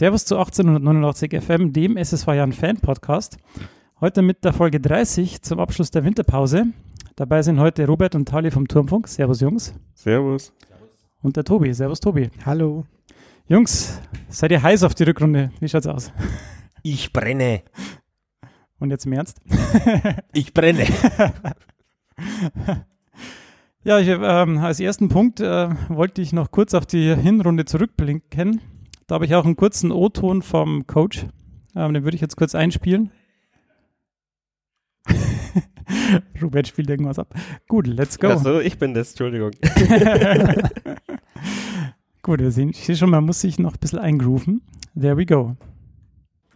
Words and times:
Servus 0.00 0.24
zu 0.24 0.38
1889 0.38 1.42
FM, 1.42 1.74
dem 1.74 1.98
SSV 1.98 2.28
Jan 2.28 2.54
Fan 2.54 2.78
Podcast. 2.78 3.36
Heute 4.00 4.22
mit 4.22 4.42
der 4.46 4.54
Folge 4.54 4.80
30 4.80 5.42
zum 5.42 5.60
Abschluss 5.60 5.90
der 5.90 6.04
Winterpause. 6.04 6.68
Dabei 7.16 7.42
sind 7.42 7.60
heute 7.60 7.86
Robert 7.86 8.14
und 8.14 8.26
Tali 8.26 8.50
vom 8.50 8.66
Turmfunk. 8.66 9.08
Servus, 9.08 9.42
Jungs. 9.42 9.74
Servus. 9.92 10.54
Und 11.20 11.36
der 11.36 11.44
Tobi. 11.44 11.74
Servus, 11.74 12.00
Tobi. 12.00 12.30
Hallo. 12.46 12.86
Jungs, 13.46 14.00
seid 14.30 14.52
ihr 14.52 14.62
heiß 14.62 14.84
auf 14.84 14.94
die 14.94 15.02
Rückrunde? 15.02 15.50
Wie 15.60 15.68
schaut's 15.68 15.86
aus? 15.86 16.10
Ich 16.82 17.12
brenne. 17.12 17.60
Und 18.78 18.92
jetzt 18.92 19.04
im 19.04 19.12
Ernst? 19.12 19.38
Ich 20.32 20.54
brenne. 20.54 20.86
ja, 23.84 23.98
ich, 23.98 24.08
ähm, 24.08 24.56
als 24.60 24.80
ersten 24.80 25.10
Punkt 25.10 25.40
äh, 25.40 25.68
wollte 25.90 26.22
ich 26.22 26.32
noch 26.32 26.50
kurz 26.50 26.72
auf 26.72 26.86
die 26.86 27.14
Hinrunde 27.14 27.66
zurückblicken. 27.66 28.62
Da 29.10 29.16
habe 29.16 29.24
ich 29.24 29.34
auch 29.34 29.44
einen 29.44 29.56
kurzen 29.56 29.90
O-Ton 29.90 30.40
vom 30.40 30.86
Coach. 30.86 31.26
Ähm, 31.74 31.94
den 31.94 32.04
würde 32.04 32.14
ich 32.14 32.20
jetzt 32.20 32.36
kurz 32.36 32.54
einspielen. 32.54 33.10
Robert 36.40 36.68
spielt 36.68 36.88
irgendwas 36.88 37.18
ab. 37.18 37.34
Gut, 37.66 37.88
let's 37.88 38.20
go. 38.20 38.28
Achso, 38.28 38.60
ich 38.60 38.78
bin 38.78 38.94
das, 38.94 39.10
Entschuldigung. 39.10 39.50
Gut, 42.22 42.38
wir 42.38 42.52
sehen, 42.52 42.68
ich 42.68 42.86
sehe 42.86 42.94
schon, 42.94 43.10
man 43.10 43.24
muss 43.24 43.40
sich 43.40 43.58
noch 43.58 43.72
ein 43.72 43.80
bisschen 43.80 43.98
eingrooven. 43.98 44.62
There 44.94 45.16
we 45.16 45.26
go. 45.26 45.56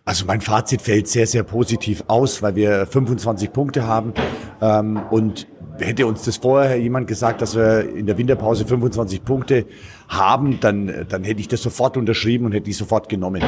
Also 0.04 0.24
mein 0.24 0.40
Fazit 0.40 0.80
fällt 0.80 1.08
sehr, 1.08 1.26
sehr 1.26 1.42
positiv 1.42 2.04
aus, 2.06 2.40
weil 2.40 2.54
wir 2.54 2.86
25 2.86 3.52
Punkte 3.52 3.88
haben. 3.88 4.14
Ähm, 4.60 5.02
und 5.10 5.48
hätte 5.78 6.06
uns 6.06 6.24
das 6.24 6.36
vorher 6.36 6.78
jemand 6.78 7.06
gesagt, 7.06 7.42
dass 7.42 7.56
wir 7.56 7.88
in 7.94 8.06
der 8.06 8.18
Winterpause 8.18 8.66
25 8.66 9.24
Punkte 9.24 9.66
haben, 10.08 10.60
dann, 10.60 11.06
dann 11.08 11.24
hätte 11.24 11.40
ich 11.40 11.48
das 11.48 11.62
sofort 11.62 11.96
unterschrieben 11.96 12.46
und 12.46 12.52
hätte 12.52 12.64
die 12.64 12.72
sofort 12.72 13.08
genommen. 13.08 13.42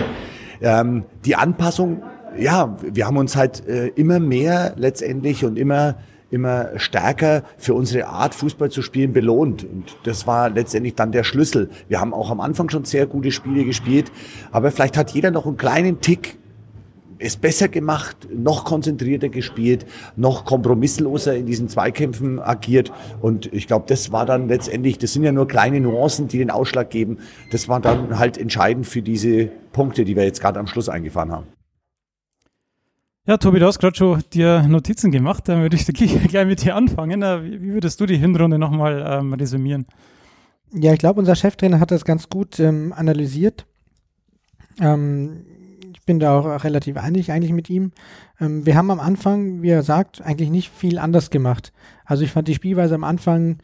Ähm, 0.61 1.05
die 1.25 1.37
Anpassung, 1.37 2.03
ja, 2.39 2.77
wir 2.83 3.07
haben 3.07 3.17
uns 3.17 3.37
halt 3.37 3.67
äh, 3.69 3.89
immer 3.89 4.19
mehr 4.19 4.75
letztendlich 4.77 5.45
und 5.45 5.59
immer 5.59 5.97
immer 6.31 6.79
stärker 6.79 7.45
für 7.57 7.75
unsere 7.75 8.09
Art, 8.09 8.35
Fußball 8.35 8.71
zu 8.71 8.83
spielen, 8.83 9.13
belohnt. 9.13 9.65
Und 9.65 9.97
das 10.05 10.27
war 10.27 10.51
letztendlich 10.51 10.97
dann 10.97 11.13
der 11.13 11.23
Schlüssel. 11.23 11.71
Wir 11.89 12.01
haben 12.01 12.13
auch 12.13 12.31
am 12.31 12.41
Anfang 12.41 12.69
schon 12.69 12.85
sehr 12.85 13.07
gute 13.07 13.31
Spiele 13.31 13.65
gespielt, 13.65 14.11
aber 14.51 14.73
vielleicht 14.73 14.97
hat 14.97 15.13
jeder 15.13 15.31
noch 15.31 15.47
einen 15.47 15.57
kleinen 15.57 16.01
Tick 16.01 16.37
es 17.19 17.37
besser 17.37 17.69
gemacht, 17.69 18.29
noch 18.35 18.65
konzentrierter 18.65 19.29
gespielt, 19.29 19.87
noch 20.17 20.45
kompromissloser 20.45 21.37
in 21.37 21.47
diesen 21.47 21.69
Zweikämpfen 21.69 22.41
agiert. 22.41 22.93
Und 23.21 23.53
ich 23.53 23.67
glaube, 23.67 23.85
das 23.89 24.13
war 24.13 24.27
dann 24.27 24.49
letztendlich, 24.49 24.99
das 24.99 25.13
sind 25.13 25.25
ja 25.25 25.33
nur 25.33 25.49
kleine 25.49 25.81
Nuancen, 25.81 26.29
die 26.29 26.39
den 26.39 26.51
Ausschlag 26.51 26.91
geben. 26.91 27.19
Das 27.51 27.69
war 27.69 27.81
dann 27.81 28.19
halt 28.19 28.39
entscheidend 28.39 28.87
für 28.87 29.03
diese 29.03 29.47
Punkte, 29.73 30.05
die 30.05 30.17
wir 30.17 30.25
jetzt 30.25 30.41
gerade 30.41 30.59
am 30.59 30.67
Schluss 30.67 30.89
eingefahren 30.89 31.33
haben. 31.33 31.47
Ja, 33.27 33.39
Tobi, 33.39 33.59
du 33.59 33.67
hast 33.67 33.81
gerade 33.81 33.97
schon 33.97 34.23
dir 34.33 34.63
Notizen 34.69 35.11
gemacht. 35.11 35.49
Dann 35.49 35.61
würde 35.61 35.77
ich 35.77 35.87
gleich 36.29 36.47
mit 36.47 36.63
dir 36.63 36.77
anfangen. 36.77 37.23
Wie 37.23 37.73
würdest 37.73 38.01
du 38.01 38.07
die 38.07 38.17
Hinrunde 38.17 38.59
nochmal 38.59 39.05
ähm, 39.05 39.33
resümieren? 39.33 39.87
Ja, 40.73 40.93
ich 40.93 40.99
glaube, 40.99 41.19
unser 41.19 41.35
Cheftrainer 41.35 41.81
hat 41.81 41.91
das 41.91 42.05
ganz 42.05 42.29
gut 42.29 42.61
ähm, 42.61 42.93
analysiert. 42.95 43.67
Ähm, 44.81 45.45
bin 46.07 46.21
da 46.21 46.39
auch 46.39 46.65
relativ 46.65 46.97
einig 46.97 47.31
eigentlich 47.31 47.53
mit 47.53 47.69
ihm. 47.69 47.93
Ähm, 48.41 48.65
wir 48.65 48.77
haben 48.77 48.91
am 48.91 49.01
Anfang, 49.01 49.63
wie 49.63 49.71
er 49.71 49.83
sagt, 49.83 50.23
eigentlich 50.23 50.51
nicht 50.51 50.73
viel 50.73 50.99
anders 50.99 51.31
gemacht. 51.31 51.73
Also 52.05 52.25
ich 52.25 52.31
fand 52.31 52.49
die 52.49 52.55
Spielweise 52.55 52.95
am 52.95 53.05
Anfang 53.05 53.59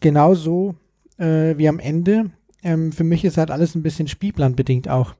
genauso 0.00 0.76
äh, 1.18 1.56
wie 1.56 1.68
am 1.68 1.78
Ende. 1.78 2.30
Ähm, 2.62 2.92
für 2.92 3.04
mich 3.04 3.24
ist 3.24 3.38
halt 3.38 3.50
alles 3.50 3.74
ein 3.74 3.82
bisschen 3.82 4.08
spielplanbedingt 4.08 4.88
auch. 4.88 5.14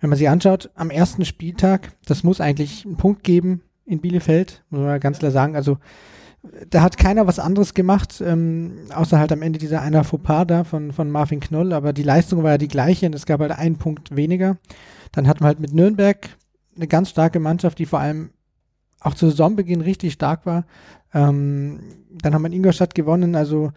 Wenn 0.00 0.10
man 0.10 0.18
sich 0.18 0.30
anschaut, 0.30 0.70
am 0.74 0.90
ersten 0.90 1.24
Spieltag, 1.26 1.92
das 2.06 2.24
muss 2.24 2.40
eigentlich 2.40 2.86
einen 2.86 2.96
Punkt 2.96 3.22
geben 3.22 3.60
in 3.84 4.00
Bielefeld, 4.00 4.64
muss 4.70 4.80
man 4.80 4.98
ganz 4.98 5.18
klar 5.18 5.30
sagen. 5.30 5.56
Also 5.56 5.76
da 6.70 6.82
hat 6.82 6.96
keiner 6.96 7.26
was 7.26 7.38
anderes 7.38 7.74
gemacht, 7.74 8.22
ähm, 8.24 8.86
außer 8.94 9.18
halt 9.18 9.32
am 9.32 9.42
Ende 9.42 9.58
dieser 9.58 9.82
einer 9.82 10.04
Fauxpas 10.04 10.46
da 10.46 10.64
von, 10.64 10.92
von 10.92 11.10
Marvin 11.10 11.40
Knoll, 11.40 11.74
aber 11.74 11.92
die 11.92 12.02
Leistung 12.02 12.42
war 12.42 12.52
ja 12.52 12.58
die 12.58 12.68
gleiche 12.68 13.06
und 13.06 13.14
es 13.14 13.26
gab 13.26 13.40
halt 13.40 13.52
einen 13.52 13.76
Punkt 13.76 14.16
weniger. 14.16 14.56
Dann 15.12 15.26
hatten 15.26 15.40
wir 15.40 15.46
halt 15.46 15.60
mit 15.60 15.74
Nürnberg 15.74 16.28
eine 16.76 16.86
ganz 16.86 17.10
starke 17.10 17.40
Mannschaft, 17.40 17.78
die 17.78 17.86
vor 17.86 18.00
allem 18.00 18.30
auch 19.00 19.14
zu 19.14 19.28
Saisonbeginn 19.28 19.80
richtig 19.80 20.12
stark 20.12 20.46
war. 20.46 20.64
Ähm, 21.12 21.80
dann 22.10 22.34
haben 22.34 22.42
wir 22.42 22.48
in 22.48 22.54
Ingolstadt 22.54 22.94
gewonnen, 22.94 23.34
also 23.34 23.72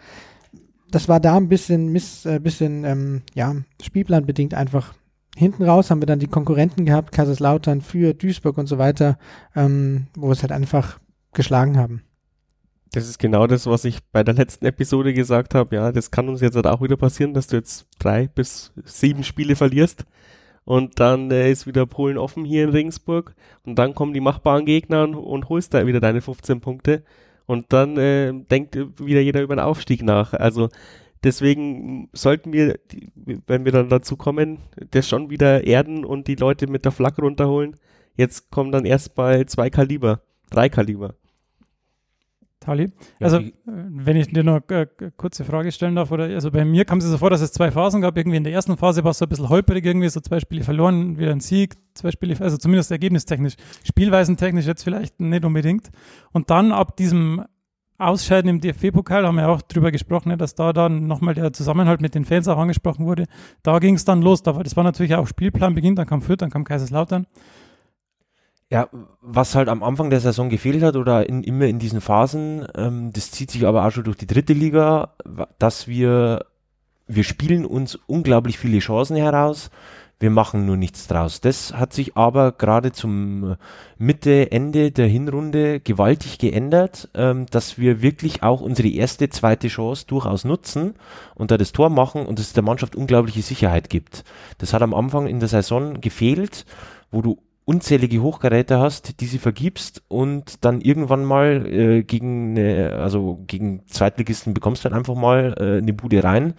das 0.91 1.09
war 1.09 1.19
da 1.19 1.37
ein 1.37 1.49
bisschen, 1.49 1.91
miss, 1.91 2.25
äh, 2.25 2.39
bisschen 2.39 2.83
ähm, 2.83 3.21
ja, 3.33 3.55
spielplanbedingt 3.81 4.53
einfach. 4.53 4.93
Hinten 5.35 5.63
raus 5.63 5.89
haben 5.89 6.01
wir 6.01 6.05
dann 6.05 6.19
die 6.19 6.27
Konkurrenten 6.27 6.85
gehabt, 6.85 7.11
Kaiserslautern 7.11 7.81
für 7.81 8.13
Duisburg 8.13 8.59
und 8.59 8.67
so 8.67 8.77
weiter, 8.77 9.17
ähm, 9.55 10.05
wo 10.15 10.27
wir 10.27 10.33
es 10.33 10.43
halt 10.43 10.51
einfach 10.51 10.99
geschlagen 11.33 11.77
haben. 11.77 12.03
Das 12.91 13.09
ist 13.09 13.17
genau 13.17 13.47
das, 13.47 13.65
was 13.65 13.85
ich 13.85 14.03
bei 14.11 14.23
der 14.23 14.35
letzten 14.35 14.67
Episode 14.67 15.15
gesagt 15.15 15.55
habe. 15.55 15.75
Ja, 15.75 15.91
das 15.91 16.11
kann 16.11 16.29
uns 16.29 16.41
jetzt 16.41 16.55
halt 16.55 16.67
auch 16.67 16.83
wieder 16.83 16.95
passieren, 16.95 17.33
dass 17.33 17.47
du 17.47 17.55
jetzt 17.55 17.87
drei 17.97 18.27
bis 18.27 18.71
sieben 18.85 19.23
Spiele 19.23 19.55
verlierst. 19.55 20.05
Und 20.65 20.99
dann 20.99 21.29
äh, 21.31 21.51
ist 21.51 21.67
wieder 21.67 21.85
Polen 21.85 22.17
offen 22.17 22.45
hier 22.45 22.63
in 22.63 22.69
Regensburg. 22.69 23.35
Und 23.65 23.77
dann 23.77 23.95
kommen 23.95 24.13
die 24.13 24.21
machbaren 24.21 24.65
Gegner 24.65 25.07
und, 25.07 25.49
holst 25.49 25.73
da 25.73 25.85
wieder 25.85 25.99
deine 25.99 26.21
15 26.21 26.61
Punkte. 26.61 27.03
Und 27.45 27.73
dann 27.73 27.97
äh, 27.97 28.33
denkt 28.33 28.77
wieder 28.99 29.19
jeder 29.19 29.41
über 29.41 29.55
den 29.55 29.63
Aufstieg 29.63 30.03
nach. 30.03 30.33
Also 30.33 30.69
deswegen 31.23 32.09
sollten 32.13 32.53
wir, 32.53 32.79
wenn 33.47 33.65
wir 33.65 33.71
dann 33.71 33.89
dazu 33.89 34.15
kommen, 34.15 34.59
das 34.91 35.09
schon 35.09 35.29
wieder 35.29 35.65
erden 35.65 36.05
und 36.05 36.27
die 36.27 36.35
Leute 36.35 36.67
mit 36.67 36.85
der 36.85 36.93
Flak 36.93 37.19
runterholen. 37.19 37.75
Jetzt 38.15 38.51
kommen 38.51 38.71
dann 38.71 38.85
erst 38.85 39.17
mal 39.17 39.45
zwei 39.47 39.69
Kaliber, 39.69 40.21
drei 40.49 40.69
Kaliber. 40.69 41.15
Tali. 42.63 42.91
Also, 43.19 43.39
ja, 43.39 43.51
wenn 43.65 44.17
ich 44.17 44.27
dir 44.27 44.43
noch 44.43 44.61
eine 44.67 44.87
kurze 45.17 45.43
Frage 45.43 45.71
stellen 45.71 45.95
darf, 45.95 46.11
oder 46.11 46.25
also 46.25 46.51
bei 46.51 46.65
mir 46.65 46.85
kam 46.85 46.99
es 46.99 47.05
so 47.05 47.17
vor, 47.17 47.29
dass 47.29 47.41
es 47.41 47.51
zwei 47.51 47.71
Phasen 47.71 48.01
gab. 48.01 48.17
Irgendwie 48.17 48.37
in 48.37 48.43
der 48.43 48.53
ersten 48.53 48.77
Phase 48.77 49.03
war 49.03 49.11
es 49.11 49.17
so 49.17 49.25
ein 49.25 49.29
bisschen 49.29 49.49
holperig, 49.49 49.85
irgendwie 49.85 50.09
so 50.09 50.19
zwei 50.19 50.39
Spiele 50.39 50.63
verloren, 50.63 51.17
wieder 51.17 51.31
ein 51.31 51.39
Sieg, 51.39 51.75
zwei 51.93 52.11
Spiele, 52.11 52.39
also 52.39 52.57
zumindest 52.57 52.91
ergebnistechnisch, 52.91 53.55
spielweisentechnisch 53.83 54.65
jetzt 54.65 54.83
vielleicht 54.83 55.19
nicht 55.19 55.45
unbedingt. 55.45 55.89
Und 56.31 56.49
dann 56.49 56.71
ab 56.71 56.95
diesem 56.97 57.43
Ausscheiden 57.97 58.49
im 58.49 58.59
DFB-Pokal 58.59 59.25
haben 59.25 59.35
wir 59.35 59.49
auch 59.49 59.61
drüber 59.61 59.91
gesprochen, 59.91 60.29
ne, 60.29 60.37
dass 60.37 60.55
da 60.55 60.73
dann 60.73 61.07
nochmal 61.07 61.35
der 61.35 61.53
Zusammenhalt 61.53 62.01
mit 62.01 62.15
den 62.15 62.25
Fans 62.25 62.47
auch 62.47 62.57
angesprochen 62.57 63.05
wurde. 63.05 63.25
Da 63.61 63.79
ging 63.79 63.95
es 63.95 64.05
dann 64.05 64.21
los. 64.21 64.43
das 64.43 64.75
war 64.75 64.83
natürlich 64.83 65.15
auch 65.15 65.27
Spielplanbeginn, 65.27 65.95
dann 65.95 66.07
kam 66.07 66.21
Fürth, 66.21 66.41
dann 66.41 66.49
kam 66.49 66.63
Kaiserslautern. 66.63 67.27
Ja, 68.73 68.89
was 69.21 69.53
halt 69.53 69.69
am 69.69 69.83
Anfang 69.83 70.09
der 70.09 70.19
Saison 70.19 70.49
gefehlt 70.49 70.81
hat 70.81 70.95
oder 70.95 71.29
in, 71.29 71.43
immer 71.43 71.65
in 71.65 71.77
diesen 71.77 72.01
Phasen, 72.01 72.65
ähm, 72.75 73.11
das 73.13 73.29
zieht 73.29 73.51
sich 73.51 73.67
aber 73.67 73.85
auch 73.85 73.91
schon 73.91 74.03
durch 74.03 74.17
die 74.17 74.25
dritte 74.25 74.53
Liga, 74.53 75.13
dass 75.59 75.87
wir, 75.87 76.47
wir 77.05 77.23
spielen 77.23 77.67
uns 77.67 77.99
unglaublich 78.07 78.57
viele 78.57 78.79
Chancen 78.79 79.15
heraus, 79.15 79.69
wir 80.19 80.31
machen 80.31 80.65
nur 80.65 80.75
nichts 80.75 81.05
draus. 81.05 81.39
Das 81.39 81.73
hat 81.73 81.93
sich 81.93 82.17
aber 82.17 82.51
gerade 82.51 82.91
zum 82.91 83.57
Mitte, 83.99 84.51
Ende 84.51 84.89
der 84.91 85.07
Hinrunde 85.07 85.79
gewaltig 85.79 86.39
geändert, 86.39 87.09
ähm, 87.13 87.45
dass 87.51 87.77
wir 87.77 88.01
wirklich 88.01 88.41
auch 88.41 88.61
unsere 88.61 88.87
erste, 88.87 89.29
zweite 89.29 89.67
Chance 89.67 90.05
durchaus 90.07 90.45
nutzen 90.45 90.95
und 91.35 91.51
da 91.51 91.57
das 91.57 91.73
Tor 91.73 91.91
machen 91.91 92.25
und 92.25 92.39
es 92.39 92.53
der 92.53 92.63
Mannschaft 92.63 92.95
unglaubliche 92.95 93.43
Sicherheit 93.43 93.91
gibt. 93.91 94.23
Das 94.57 94.73
hat 94.73 94.81
am 94.81 94.95
Anfang 94.95 95.27
in 95.27 95.39
der 95.39 95.49
Saison 95.49 96.01
gefehlt, 96.01 96.65
wo 97.11 97.21
du 97.21 97.37
unzählige 97.65 98.21
Hochgeräte 98.21 98.79
hast, 98.79 99.21
die 99.21 99.25
sie 99.25 99.39
vergibst 99.39 100.03
und 100.07 100.65
dann 100.65 100.81
irgendwann 100.81 101.23
mal 101.23 101.65
äh, 101.65 102.03
gegen 102.03 102.57
eine, 102.57 102.93
also 102.93 103.43
gegen 103.47 103.85
Zweitligisten 103.87 104.53
bekommst 104.53 104.83
du 104.83 104.89
halt 104.89 104.95
einfach 104.97 105.15
mal 105.15 105.55
äh, 105.57 105.77
eine 105.77 105.93
Bude 105.93 106.23
rein. 106.23 106.53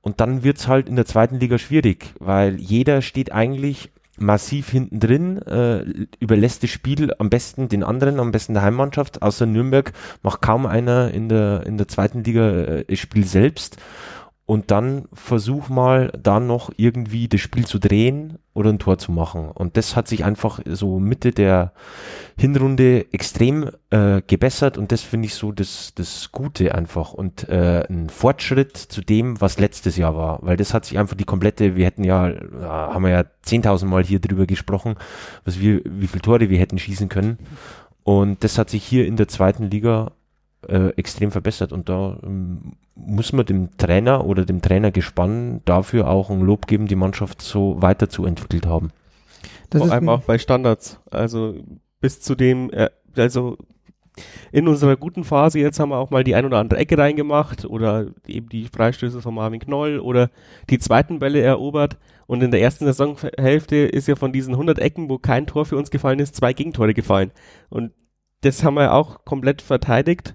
Und 0.00 0.20
dann 0.20 0.44
wird's 0.44 0.68
halt 0.68 0.88
in 0.88 0.94
der 0.94 1.04
zweiten 1.04 1.40
Liga 1.40 1.58
schwierig, 1.58 2.14
weil 2.20 2.60
jeder 2.60 3.02
steht 3.02 3.32
eigentlich 3.32 3.90
massiv 4.18 4.70
hinten 4.70 5.00
drin, 5.00 5.42
äh, 5.42 5.84
überlässt 6.20 6.62
das 6.62 6.70
Spiel 6.70 7.12
am 7.18 7.28
besten 7.28 7.68
den 7.68 7.82
anderen, 7.82 8.20
am 8.20 8.30
besten 8.30 8.54
der 8.54 8.62
Heimmannschaft, 8.62 9.22
außer 9.22 9.46
Nürnberg 9.46 9.92
macht 10.22 10.42
kaum 10.42 10.64
einer 10.64 11.10
in 11.10 11.28
der, 11.28 11.66
in 11.66 11.76
der 11.76 11.88
zweiten 11.88 12.22
Liga 12.22 12.48
äh, 12.50 12.84
das 12.84 12.98
Spiel 12.98 13.24
selbst. 13.24 13.78
Und 14.46 14.70
dann 14.70 15.08
versuch 15.12 15.68
mal 15.68 16.12
da 16.22 16.38
noch 16.38 16.70
irgendwie 16.76 17.26
das 17.26 17.40
Spiel 17.40 17.66
zu 17.66 17.80
drehen 17.80 18.38
oder 18.56 18.70
ein 18.70 18.78
Tor 18.78 18.98
zu 18.98 19.12
machen. 19.12 19.50
Und 19.50 19.76
das 19.76 19.96
hat 19.96 20.08
sich 20.08 20.24
einfach 20.24 20.60
so 20.64 20.98
Mitte 20.98 21.30
der 21.30 21.72
Hinrunde 22.38 23.12
extrem 23.12 23.70
äh, 23.90 24.22
gebessert 24.26 24.78
und 24.78 24.92
das 24.92 25.02
finde 25.02 25.26
ich 25.26 25.34
so 25.34 25.52
das, 25.52 25.92
das 25.94 26.32
Gute 26.32 26.74
einfach 26.74 27.12
und 27.12 27.48
äh, 27.48 27.84
ein 27.88 28.08
Fortschritt 28.08 28.76
zu 28.76 29.02
dem, 29.02 29.40
was 29.40 29.58
letztes 29.58 29.96
Jahr 29.96 30.16
war, 30.16 30.38
weil 30.42 30.56
das 30.56 30.74
hat 30.74 30.84
sich 30.84 30.98
einfach 30.98 31.16
die 31.16 31.24
komplette, 31.24 31.76
wir 31.76 31.84
hätten 31.84 32.04
ja, 32.04 32.32
haben 32.62 33.04
wir 33.04 33.10
ja 33.10 33.24
10.000 33.44 33.86
Mal 33.86 34.04
hier 34.04 34.20
drüber 34.20 34.46
gesprochen, 34.46 34.96
was 35.44 35.60
wir, 35.60 35.82
wie 35.84 36.06
viele 36.06 36.22
Tore 36.22 36.48
wir 36.50 36.58
hätten 36.58 36.78
schießen 36.78 37.08
können 37.08 37.38
und 38.04 38.44
das 38.44 38.58
hat 38.58 38.70
sich 38.70 38.84
hier 38.84 39.06
in 39.06 39.16
der 39.16 39.28
zweiten 39.28 39.70
Liga 39.70 40.12
äh, 40.68 40.88
extrem 40.96 41.30
verbessert. 41.30 41.72
Und 41.72 41.88
da 41.88 42.18
ähm, 42.22 42.74
muss 42.94 43.32
man 43.32 43.46
dem 43.46 43.76
Trainer 43.76 44.24
oder 44.24 44.44
dem 44.44 44.62
Trainergespann 44.62 45.60
dafür 45.64 46.08
auch 46.08 46.30
ein 46.30 46.40
Lob 46.40 46.66
geben, 46.66 46.86
die 46.86 46.96
Mannschaft 46.96 47.42
so 47.42 47.80
weiterzuentwickelt 47.80 48.66
haben. 48.66 48.90
Das 49.70 49.82
Vor 49.82 49.92
allem 49.92 50.08
auch 50.08 50.22
bei 50.22 50.38
Standards. 50.38 51.00
Also 51.10 51.54
bis 52.00 52.20
zu 52.20 52.34
dem, 52.34 52.70
äh, 52.70 52.90
also 53.16 53.56
in 54.50 54.66
unserer 54.66 54.96
guten 54.96 55.24
Phase 55.24 55.58
jetzt 55.58 55.78
haben 55.78 55.90
wir 55.90 55.98
auch 55.98 56.10
mal 56.10 56.24
die 56.24 56.34
ein 56.34 56.46
oder 56.46 56.58
andere 56.58 56.80
Ecke 56.80 56.96
reingemacht 56.96 57.66
oder 57.66 58.06
eben 58.26 58.48
die 58.48 58.66
Freistöße 58.66 59.20
von 59.20 59.34
Marvin 59.34 59.60
Knoll 59.60 59.98
oder 59.98 60.30
die 60.70 60.78
zweiten 60.78 61.18
Bälle 61.18 61.40
erobert. 61.40 61.98
Und 62.26 62.42
in 62.42 62.50
der 62.50 62.60
ersten 62.60 62.86
Saisonhälfte 62.86 63.76
ist 63.76 64.08
ja 64.08 64.16
von 64.16 64.32
diesen 64.32 64.54
100 64.54 64.78
Ecken, 64.78 65.10
wo 65.10 65.18
kein 65.18 65.46
Tor 65.46 65.66
für 65.66 65.76
uns 65.76 65.90
gefallen 65.90 66.18
ist, 66.18 66.34
zwei 66.34 66.52
Gegentore 66.54 66.94
gefallen. 66.94 67.30
Und 67.68 67.92
das 68.40 68.64
haben 68.64 68.74
wir 68.74 68.94
auch 68.94 69.24
komplett 69.24 69.62
verteidigt 69.62 70.34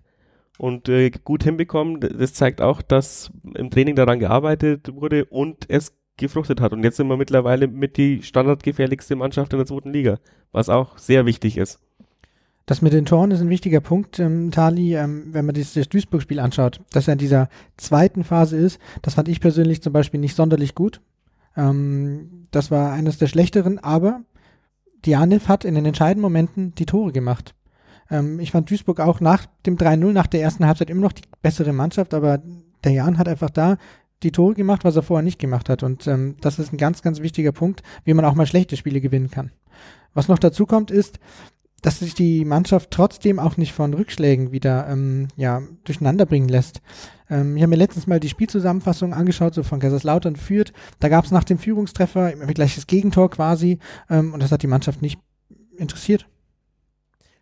und 0.61 0.89
äh, 0.89 1.09
gut 1.09 1.43
hinbekommen. 1.43 1.99
Das 1.99 2.35
zeigt 2.35 2.61
auch, 2.61 2.83
dass 2.83 3.31
im 3.55 3.71
Training 3.71 3.95
daran 3.95 4.19
gearbeitet 4.19 4.93
wurde 4.93 5.25
und 5.25 5.65
es 5.69 5.93
gefruchtet 6.17 6.61
hat. 6.61 6.71
Und 6.71 6.83
jetzt 6.83 6.97
sind 6.97 7.07
wir 7.07 7.17
mittlerweile 7.17 7.67
mit 7.67 7.97
die 7.97 8.21
standardgefährlichste 8.21 9.15
Mannschaft 9.15 9.53
in 9.53 9.57
der 9.57 9.65
zweiten 9.65 9.91
Liga, 9.91 10.19
was 10.51 10.69
auch 10.69 10.99
sehr 10.99 11.25
wichtig 11.25 11.57
ist. 11.57 11.79
Das 12.67 12.83
mit 12.83 12.93
den 12.93 13.05
Toren 13.05 13.31
ist 13.31 13.41
ein 13.41 13.49
wichtiger 13.49 13.81
Punkt, 13.81 14.19
ähm, 14.19 14.51
Tali, 14.51 14.95
ähm, 14.95 15.29
wenn 15.31 15.47
man 15.47 15.55
dieses 15.55 15.89
Duisburg-Spiel 15.89 16.39
anschaut, 16.39 16.79
dass 16.91 17.07
er 17.07 17.13
in 17.13 17.19
dieser 17.19 17.49
zweiten 17.75 18.23
Phase 18.23 18.55
ist. 18.55 18.79
Das 19.01 19.15
fand 19.15 19.29
ich 19.29 19.39
persönlich 19.39 19.81
zum 19.81 19.93
Beispiel 19.93 20.19
nicht 20.19 20.35
sonderlich 20.35 20.75
gut. 20.75 21.01
Ähm, 21.57 22.45
das 22.51 22.69
war 22.69 22.93
eines 22.93 23.17
der 23.17 23.25
schlechteren, 23.25 23.79
aber 23.79 24.21
Dianev 25.07 25.47
hat 25.47 25.65
in 25.65 25.73
den 25.73 25.87
entscheidenden 25.87 26.21
Momenten 26.21 26.75
die 26.75 26.85
Tore 26.85 27.11
gemacht. 27.11 27.55
Ähm, 28.11 28.39
ich 28.39 28.51
fand 28.51 28.69
Duisburg 28.69 28.99
auch 28.99 29.19
nach 29.19 29.47
dem 29.65 29.77
3-0, 29.77 30.11
nach 30.11 30.27
der 30.27 30.41
ersten 30.41 30.65
Halbzeit 30.67 30.89
immer 30.89 31.01
noch 31.01 31.13
die 31.13 31.23
bessere 31.41 31.73
Mannschaft, 31.73 32.13
aber 32.13 32.41
der 32.83 32.91
Jan 32.91 33.17
hat 33.17 33.27
einfach 33.27 33.49
da 33.49 33.77
die 34.21 34.31
Tore 34.31 34.53
gemacht, 34.53 34.83
was 34.83 34.95
er 34.95 35.01
vorher 35.01 35.23
nicht 35.23 35.39
gemacht 35.39 35.69
hat. 35.69 35.81
Und 35.81 36.05
ähm, 36.05 36.35
das 36.41 36.59
ist 36.59 36.71
ein 36.71 36.77
ganz, 36.77 37.01
ganz 37.01 37.21
wichtiger 37.21 37.51
Punkt, 37.51 37.81
wie 38.03 38.13
man 38.13 38.25
auch 38.25 38.35
mal 38.35 38.45
schlechte 38.45 38.77
Spiele 38.77 39.01
gewinnen 39.01 39.31
kann. 39.31 39.51
Was 40.13 40.27
noch 40.27 40.37
dazu 40.37 40.65
kommt, 40.65 40.91
ist, 40.91 41.19
dass 41.81 41.99
sich 41.99 42.13
die 42.13 42.45
Mannschaft 42.45 42.91
trotzdem 42.91 43.39
auch 43.39 43.57
nicht 43.57 43.73
von 43.73 43.93
Rückschlägen 43.93 44.51
wieder 44.51 44.87
ähm, 44.87 45.29
ja, 45.35 45.63
durcheinander 45.83 46.27
bringen 46.27 46.49
lässt. 46.49 46.81
Ähm, 47.29 47.55
ich 47.55 47.63
habe 47.63 47.71
mir 47.71 47.77
letztens 47.77 48.05
mal 48.05 48.19
die 48.19 48.29
Spielzusammenfassung 48.29 49.13
angeschaut, 49.13 49.55
so 49.55 49.63
von 49.63 49.79
Kaiserslautern 49.79 50.35
führt. 50.35 50.73
Da 50.99 51.09
gab 51.09 51.25
es 51.25 51.31
nach 51.31 51.43
dem 51.43 51.57
Führungstreffer 51.57 52.33
gleich 52.33 52.75
das 52.75 52.85
Gegentor 52.85 53.31
quasi 53.31 53.79
ähm, 54.09 54.33
und 54.33 54.43
das 54.43 54.51
hat 54.51 54.61
die 54.61 54.67
Mannschaft 54.67 55.01
nicht 55.01 55.19
interessiert. 55.75 56.27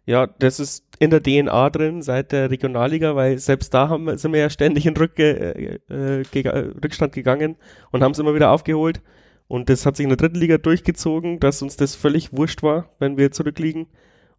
Ja, 0.10 0.26
das 0.26 0.60
ist 0.60 0.86
in 0.98 1.12
der 1.12 1.22
DNA 1.22 1.70
drin 1.70 2.02
seit 2.02 2.32
der 2.32 2.50
Regionalliga, 2.50 3.16
weil 3.16 3.38
selbst 3.38 3.72
da 3.76 3.90
haben, 3.90 4.18
sind 4.18 4.34
wir 4.34 4.40
ja 4.40 4.50
ständig 4.50 4.88
in 4.88 4.98
Rückge 4.98 5.80
äh, 5.88 6.22
äh, 6.22 6.72
Rückstand 6.84 7.14
gegangen 7.14 7.58
und 7.92 8.02
haben 8.02 8.14
es 8.14 8.18
immer 8.18 8.34
wieder 8.34 8.50
aufgeholt. 8.50 9.04
Und 9.48 9.70
das 9.70 9.86
hat 9.86 9.98
sich 9.98 10.06
in 10.06 10.10
der 10.10 10.18
dritten 10.18 10.40
Liga 10.40 10.58
durchgezogen, 10.58 11.40
dass 11.40 11.62
uns 11.62 11.78
das 11.78 11.94
völlig 11.94 12.34
wurscht 12.34 12.64
war, 12.64 12.90
wenn 12.98 13.20
wir 13.20 13.32
zurückliegen. 13.32 13.86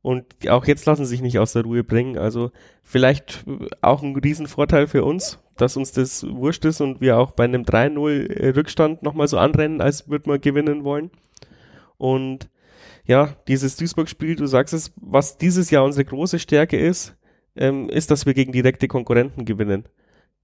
Und 0.03 0.25
auch 0.49 0.65
jetzt 0.65 0.87
lassen 0.87 1.05
sie 1.05 1.11
sich 1.11 1.23
nicht 1.23 1.39
aus 1.39 1.53
der 1.53 1.63
Ruhe 1.63 1.85
bringen. 1.85 2.19
Also 2.19 2.51
vielleicht 2.83 3.45
auch 3.81 4.03
ein 4.03 4.17
Riesenvorteil 4.17 4.89
für 4.89 5.05
uns, 5.05 5.39
dass 5.57 5.77
uns 5.77 5.93
das 5.93 6.27
wurscht 6.29 6.65
ist 6.65 6.81
und 6.81 7.01
wir 7.01 7.17
auch 7.17 7.31
bei 7.31 7.45
einem 7.45 7.63
3-0 7.63 8.57
Rückstand 8.57 9.05
nochmal 9.05 9.29
so 9.29 9.39
anrennen, 9.39 9.81
als 9.81 10.09
würden 10.09 10.33
wir 10.33 10.41
gewinnen 10.41 10.83
wollen. 10.83 11.13
Und 11.97 12.49
ja, 13.11 13.35
dieses 13.49 13.75
Duisburg-Spiel, 13.75 14.37
du 14.37 14.47
sagst 14.47 14.73
es, 14.73 14.93
was 14.95 15.37
dieses 15.37 15.69
Jahr 15.71 15.83
unsere 15.83 16.05
große 16.05 16.39
Stärke 16.39 16.79
ist, 16.79 17.17
ähm, 17.57 17.89
ist, 17.89 18.13
dass 18.13 18.25
wir 18.25 18.35
gegen 18.35 18.53
direkte 18.53 18.87
Konkurrenten 18.87 19.45
gewinnen. 19.45 19.83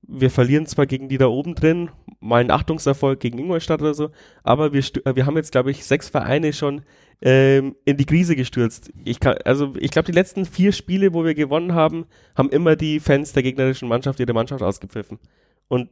Wir 0.02 0.30
verlieren 0.30 0.66
zwar 0.66 0.86
gegen 0.86 1.08
die 1.08 1.16
da 1.16 1.28
oben 1.28 1.54
drin, 1.54 1.90
mal 2.18 2.40
einen 2.40 2.50
Achtungserfolg 2.50 3.20
gegen 3.20 3.38
Ingolstadt 3.38 3.82
oder 3.82 3.94
so, 3.94 4.10
aber 4.42 4.72
wir, 4.72 4.82
wir 4.82 5.26
haben 5.26 5.36
jetzt, 5.36 5.52
glaube 5.52 5.70
ich, 5.70 5.84
sechs 5.84 6.08
Vereine 6.08 6.52
schon 6.52 6.82
ähm, 7.22 7.76
in 7.84 7.98
die 7.98 8.04
Krise 8.04 8.34
gestürzt. 8.34 8.92
Ich 9.04 9.20
kann, 9.20 9.36
also 9.44 9.72
ich 9.78 9.92
glaube, 9.92 10.06
die 10.06 10.18
letzten 10.18 10.44
vier 10.44 10.72
Spiele, 10.72 11.14
wo 11.14 11.24
wir 11.24 11.34
gewonnen 11.34 11.72
haben, 11.72 12.06
haben 12.34 12.50
immer 12.50 12.74
die 12.74 12.98
Fans 12.98 13.32
der 13.32 13.44
gegnerischen 13.44 13.88
Mannschaft 13.88 14.18
ihre 14.18 14.32
Mannschaft 14.32 14.64
ausgepfiffen. 14.64 15.20
Und 15.68 15.88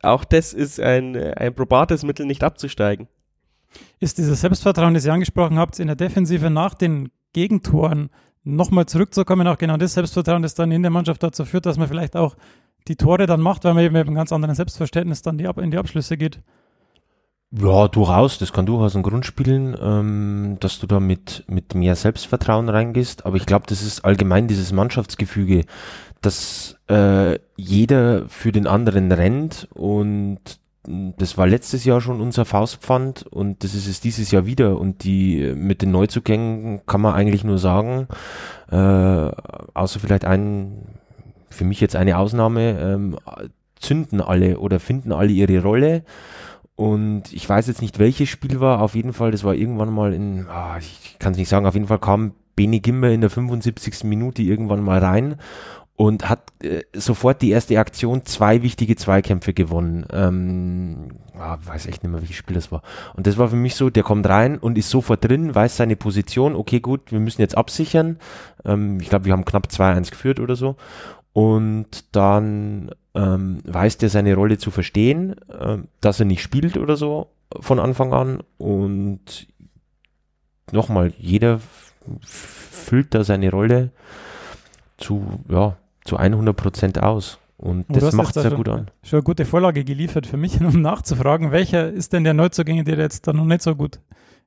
auch 0.00 0.24
das 0.24 0.54
ist 0.54 0.80
ein, 0.80 1.14
ein 1.14 1.54
probates 1.54 2.04
Mittel, 2.04 2.24
nicht 2.24 2.42
abzusteigen 2.42 3.06
ist 4.00 4.18
dieses 4.18 4.40
Selbstvertrauen, 4.40 4.94
das 4.94 5.04
ihr 5.04 5.12
angesprochen 5.12 5.58
habt, 5.58 5.78
in 5.78 5.86
der 5.86 5.96
Defensive 5.96 6.50
nach 6.50 6.74
den 6.74 7.10
Gegentoren 7.32 8.10
nochmal 8.44 8.86
zurückzukommen, 8.86 9.46
auch 9.46 9.58
genau 9.58 9.76
das 9.76 9.94
Selbstvertrauen, 9.94 10.42
das 10.42 10.54
dann 10.54 10.70
in 10.70 10.82
der 10.82 10.90
Mannschaft 10.90 11.22
dazu 11.22 11.44
führt, 11.44 11.66
dass 11.66 11.78
man 11.78 11.88
vielleicht 11.88 12.16
auch 12.16 12.36
die 12.86 12.96
Tore 12.96 13.26
dann 13.26 13.40
macht, 13.40 13.64
weil 13.64 13.74
man 13.74 13.84
eben 13.84 13.94
mit 13.94 14.06
einem 14.06 14.14
ganz 14.14 14.32
anderen 14.32 14.54
Selbstverständnis 14.54 15.22
dann 15.22 15.38
die, 15.38 15.44
in 15.44 15.70
die 15.70 15.78
Abschlüsse 15.78 16.16
geht. 16.16 16.40
Ja, 17.56 17.86
durchaus. 17.88 18.38
Das 18.38 18.52
kann 18.52 18.66
durchaus 18.66 18.96
ein 18.96 19.02
Grund 19.02 19.24
spielen, 19.24 19.76
ähm, 19.80 20.56
dass 20.60 20.80
du 20.80 20.86
da 20.86 20.98
mit, 20.98 21.44
mit 21.46 21.74
mehr 21.74 21.94
Selbstvertrauen 21.94 22.68
reingehst. 22.68 23.26
Aber 23.26 23.36
ich 23.36 23.46
glaube, 23.46 23.66
das 23.68 23.82
ist 23.82 24.04
allgemein 24.04 24.48
dieses 24.48 24.72
Mannschaftsgefüge, 24.72 25.64
dass 26.20 26.76
äh, 26.88 27.38
jeder 27.56 28.28
für 28.28 28.50
den 28.50 28.66
anderen 28.66 29.12
rennt 29.12 29.68
und 29.72 30.40
das 30.86 31.38
war 31.38 31.46
letztes 31.46 31.84
Jahr 31.84 32.00
schon 32.00 32.20
unser 32.20 32.44
Faustpfand 32.44 33.22
und 33.24 33.64
das 33.64 33.74
ist 33.74 33.86
es 33.86 34.00
dieses 34.00 34.30
Jahr 34.30 34.46
wieder. 34.46 34.78
Und 34.78 35.04
die 35.04 35.52
mit 35.54 35.82
den 35.82 35.90
Neuzugängen 35.90 36.82
kann 36.86 37.00
man 37.00 37.14
eigentlich 37.14 37.44
nur 37.44 37.58
sagen, 37.58 38.08
äh, 38.70 38.76
außer 38.76 40.00
vielleicht 40.00 40.24
ein, 40.24 40.86
für 41.48 41.64
mich 41.64 41.80
jetzt 41.80 41.96
eine 41.96 42.18
Ausnahme, 42.18 42.78
ähm, 42.80 43.18
zünden 43.76 44.20
alle 44.20 44.58
oder 44.58 44.80
finden 44.80 45.12
alle 45.12 45.30
ihre 45.30 45.62
Rolle. 45.62 46.04
Und 46.76 47.32
ich 47.32 47.48
weiß 47.48 47.68
jetzt 47.68 47.82
nicht, 47.82 47.98
welches 47.98 48.28
Spiel 48.28 48.60
war. 48.60 48.82
Auf 48.82 48.94
jeden 48.94 49.12
Fall, 49.12 49.30
das 49.30 49.44
war 49.44 49.54
irgendwann 49.54 49.92
mal 49.92 50.12
in, 50.12 50.46
ah, 50.48 50.76
ich 50.78 51.16
kann 51.18 51.32
es 51.32 51.38
nicht 51.38 51.48
sagen, 51.48 51.66
auf 51.66 51.74
jeden 51.74 51.86
Fall 51.86 52.00
kam 52.00 52.32
Beni 52.56 52.80
Gimmer 52.80 53.08
in 53.08 53.20
der 53.20 53.30
75. 53.30 54.04
Minute 54.04 54.42
irgendwann 54.42 54.82
mal 54.82 54.98
rein 54.98 55.36
und 55.96 56.28
hat 56.28 56.52
äh, 56.62 56.82
sofort 56.92 57.40
die 57.40 57.50
erste 57.50 57.78
Aktion 57.78 58.26
zwei 58.26 58.62
wichtige 58.62 58.96
Zweikämpfe 58.96 59.52
gewonnen. 59.52 60.04
Ähm, 60.10 61.10
ah, 61.38 61.58
weiß 61.64 61.86
echt 61.86 62.02
nicht 62.02 62.10
mehr, 62.10 62.20
welches 62.20 62.36
Spiel 62.36 62.56
das 62.56 62.72
war. 62.72 62.82
Und 63.14 63.26
das 63.26 63.38
war 63.38 63.48
für 63.48 63.56
mich 63.56 63.76
so, 63.76 63.90
der 63.90 64.02
kommt 64.02 64.28
rein 64.28 64.58
und 64.58 64.76
ist 64.76 64.90
sofort 64.90 65.24
drin, 65.24 65.54
weiß 65.54 65.76
seine 65.76 65.94
Position, 65.94 66.56
okay, 66.56 66.80
gut, 66.80 67.12
wir 67.12 67.20
müssen 67.20 67.40
jetzt 67.40 67.56
absichern. 67.56 68.18
Ähm, 68.64 68.98
ich 69.00 69.08
glaube, 69.08 69.26
wir 69.26 69.32
haben 69.32 69.44
knapp 69.44 69.68
2-1 69.68 70.10
geführt 70.10 70.40
oder 70.40 70.56
so. 70.56 70.76
Und 71.32 72.16
dann 72.16 72.90
ähm, 73.14 73.60
weiß 73.64 73.98
der 73.98 74.08
seine 74.08 74.34
Rolle 74.34 74.58
zu 74.58 74.72
verstehen, 74.72 75.36
äh, 75.48 75.78
dass 76.00 76.18
er 76.18 76.26
nicht 76.26 76.42
spielt 76.42 76.76
oder 76.76 76.96
so 76.96 77.28
von 77.60 77.78
Anfang 77.78 78.12
an. 78.12 78.42
Und 78.58 79.46
nochmal, 80.72 81.12
jeder 81.18 81.60
füllt 82.20 83.14
da 83.14 83.22
seine 83.22 83.50
Rolle 83.50 83.90
zu, 84.96 85.40
ja, 85.48 85.76
zu 86.04 86.16
100 86.16 86.56
Prozent 86.56 87.02
aus. 87.02 87.38
Und 87.56 87.86
oh, 87.88 87.92
das 87.94 88.14
macht 88.14 88.34
sehr 88.34 88.50
gut 88.50 88.68
an. 88.68 88.90
Schon 89.02 89.18
eine 89.18 89.24
gute 89.24 89.44
Vorlage 89.44 89.84
geliefert 89.84 90.26
für 90.26 90.36
mich, 90.36 90.60
um 90.60 90.82
nachzufragen, 90.82 91.52
welcher 91.52 91.88
ist 91.90 92.12
denn 92.12 92.24
der 92.24 92.34
Neuzugänge, 92.34 92.84
der 92.84 92.96
dir 92.96 93.02
jetzt 93.02 93.26
da 93.26 93.32
noch 93.32 93.44
nicht 93.44 93.62
so 93.62 93.74
gut 93.74 94.00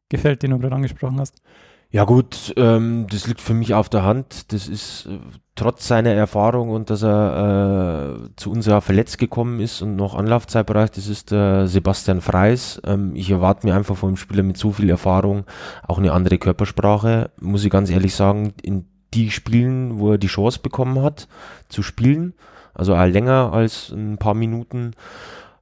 gefällt, 0.09 0.43
den 0.43 0.51
du 0.51 0.59
gerade 0.59 0.75
angesprochen 0.75 1.19
hast? 1.19 1.41
Ja 1.89 2.03
gut, 2.03 2.53
ähm, 2.57 3.07
das 3.09 3.27
liegt 3.27 3.39
für 3.39 3.53
mich 3.53 3.73
auf 3.73 3.87
der 3.87 4.03
Hand. 4.03 4.51
Das 4.51 4.67
ist 4.67 5.05
äh, 5.05 5.19
trotz 5.55 5.87
seiner 5.87 6.11
Erfahrung 6.11 6.69
und 6.69 6.89
dass 6.89 7.01
er 7.01 8.25
äh, 8.25 8.29
zu 8.35 8.51
uns 8.51 8.65
ja 8.65 8.81
verletzt 8.81 9.17
gekommen 9.17 9.61
ist 9.61 9.81
und 9.81 9.95
noch 9.95 10.13
Anlaufzeit 10.13 10.65
braucht, 10.65 10.97
das 10.97 11.07
ist 11.07 11.31
äh, 11.31 11.65
Sebastian 11.65 12.19
Freis. 12.19 12.81
Ähm, 12.85 13.15
ich 13.15 13.31
erwarte 13.31 13.65
mir 13.65 13.73
einfach 13.73 13.95
von 13.95 14.09
einem 14.09 14.17
Spieler 14.17 14.43
mit 14.43 14.57
so 14.57 14.73
viel 14.73 14.89
Erfahrung 14.89 15.45
auch 15.87 15.97
eine 15.97 16.11
andere 16.11 16.37
Körpersprache. 16.37 17.31
Muss 17.39 17.63
ich 17.63 17.69
ganz 17.69 17.89
ehrlich 17.89 18.13
sagen, 18.13 18.53
in 18.61 18.85
die 19.17 19.31
Spielen, 19.31 19.99
wo 19.99 20.11
er 20.11 20.17
die 20.17 20.27
Chance 20.27 20.59
bekommen 20.61 21.01
hat, 21.01 21.27
zu 21.69 21.81
spielen. 21.81 22.33
Also 22.73 22.95
auch 22.95 23.05
länger 23.05 23.51
als 23.53 23.89
ein 23.89 24.17
paar 24.17 24.35
Minuten 24.35 24.93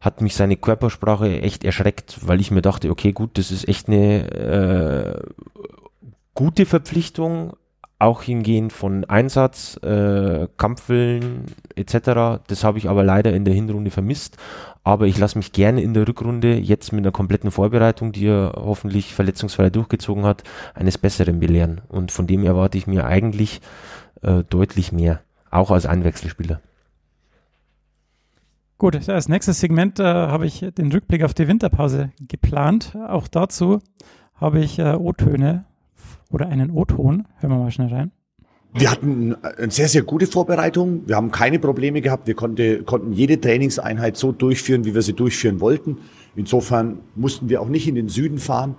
hat 0.01 0.21
mich 0.21 0.35
seine 0.35 0.57
Körpersprache 0.57 1.41
echt 1.41 1.63
erschreckt, 1.63 2.19
weil 2.27 2.41
ich 2.41 2.51
mir 2.51 2.61
dachte, 2.61 2.89
okay, 2.91 3.13
gut, 3.13 3.37
das 3.37 3.51
ist 3.51 3.67
echt 3.67 3.87
eine 3.87 4.29
äh, 4.31 5.19
gute 6.35 6.65
Verpflichtung, 6.65 7.53
auch 8.05 8.21
hingehend 8.21 8.71
von 8.71 9.03
Einsatz, 9.05 9.77
äh, 9.83 10.47
Kampfwillen 10.57 11.45
etc. 11.75 12.41
Das 12.47 12.63
habe 12.63 12.77
ich 12.77 12.87
aber 12.87 13.03
leider 13.03 13.33
in 13.33 13.45
der 13.45 13.53
Hinrunde 13.53 13.91
vermisst. 13.91 14.37
Aber 14.83 15.07
ich 15.07 15.17
lasse 15.17 15.39
mich 15.39 15.51
gerne 15.51 15.81
in 15.81 15.95
der 15.95 16.07
Rückrunde 16.07 16.55
jetzt 16.55 16.93
mit 16.93 17.03
einer 17.03 17.11
kompletten 17.11 17.49
Vorbereitung, 17.49 18.11
die 18.11 18.27
er 18.27 18.53
hoffentlich 18.55 19.15
verletzungsfrei 19.15 19.71
durchgezogen 19.71 20.23
hat, 20.23 20.43
eines 20.75 20.99
Besseren 20.99 21.39
belehren. 21.39 21.81
Und 21.89 22.11
von 22.11 22.27
dem 22.27 22.43
erwarte 22.43 22.77
ich 22.77 22.85
mir 22.85 23.05
eigentlich 23.05 23.61
äh, 24.21 24.43
deutlich 24.43 24.91
mehr, 24.91 25.21
auch 25.49 25.71
als 25.71 25.87
Einwechselspieler. 25.87 26.61
Gut, 28.77 29.09
als 29.09 29.27
nächstes 29.27 29.59
Segment 29.59 29.99
äh, 29.99 30.03
habe 30.03 30.45
ich 30.45 30.59
den 30.77 30.91
Rückblick 30.91 31.23
auf 31.23 31.33
die 31.33 31.47
Winterpause 31.47 32.11
geplant. 32.19 32.95
Auch 33.07 33.27
dazu 33.27 33.79
habe 34.35 34.59
ich 34.59 34.77
äh, 34.77 34.93
O-Töne 34.93 35.65
oder 36.31 36.47
einen 36.47 36.71
O-Ton. 36.71 37.27
Hören 37.37 37.51
wir 37.51 37.57
mal 37.57 37.71
schnell 37.71 37.89
rein. 37.89 38.11
Wir 38.77 38.91
hatten 38.91 39.35
eine 39.41 39.71
sehr, 39.71 39.87
sehr 39.87 40.01
gute 40.01 40.27
Vorbereitung. 40.27 41.03
Wir 41.07 41.15
haben 41.15 41.31
keine 41.31 41.59
Probleme 41.59 42.01
gehabt. 42.01 42.27
Wir 42.27 42.33
konnte, 42.33 42.83
konnten 42.83 43.13
jede 43.13 43.39
Trainingseinheit 43.39 44.17
so 44.17 44.33
durchführen, 44.33 44.83
wie 44.83 44.93
wir 44.93 45.01
sie 45.01 45.13
durchführen 45.13 45.61
wollten. 45.61 45.99
Insofern 46.35 46.99
mussten 47.15 47.47
wir 47.47 47.61
auch 47.61 47.69
nicht 47.69 47.87
in 47.87 47.95
den 47.95 48.09
Süden 48.09 48.37
fahren. 48.37 48.75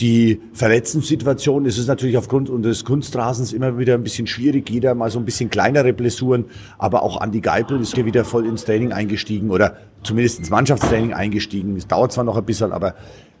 Die 0.00 0.40
Verletzungssituation 0.54 1.66
ist 1.66 1.78
es 1.78 1.86
natürlich 1.86 2.16
aufgrund 2.16 2.48
unseres 2.48 2.84
Kunstrasens 2.84 3.52
immer 3.52 3.78
wieder 3.78 3.94
ein 3.94 4.02
bisschen 4.02 4.26
schwierig. 4.26 4.70
Jeder 4.70 4.94
mal 4.94 5.10
so 5.10 5.18
ein 5.18 5.24
bisschen 5.24 5.50
kleinere 5.50 5.92
Blessuren. 5.92 6.46
Aber 6.78 7.02
auch 7.02 7.22
Andy 7.22 7.40
Geipel 7.40 7.80
ist 7.80 7.94
hier 7.94 8.06
wieder 8.06 8.24
voll 8.24 8.46
ins 8.46 8.64
Training 8.64 8.92
eingestiegen 8.92 9.50
oder 9.50 9.76
zumindest 10.02 10.38
ins 10.38 10.50
Mannschaftstraining 10.50 11.12
eingestiegen. 11.12 11.76
Es 11.76 11.86
dauert 11.86 12.12
zwar 12.12 12.24
noch 12.24 12.36
ein 12.36 12.44
bisschen, 12.44 12.72
aber 12.72 12.94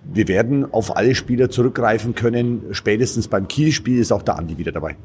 wir 0.04 0.28
werden 0.28 0.70
auf 0.72 0.96
alle 0.96 1.14
Spieler 1.14 1.48
zurückgreifen 1.48 2.14
können. 2.14 2.62
Spätestens 2.72 3.28
beim 3.28 3.48
Kielspiel 3.48 3.98
ist 3.98 4.12
auch 4.12 4.22
der 4.22 4.36
Andi 4.36 4.58
wieder 4.58 4.72
dabei. 4.72 4.96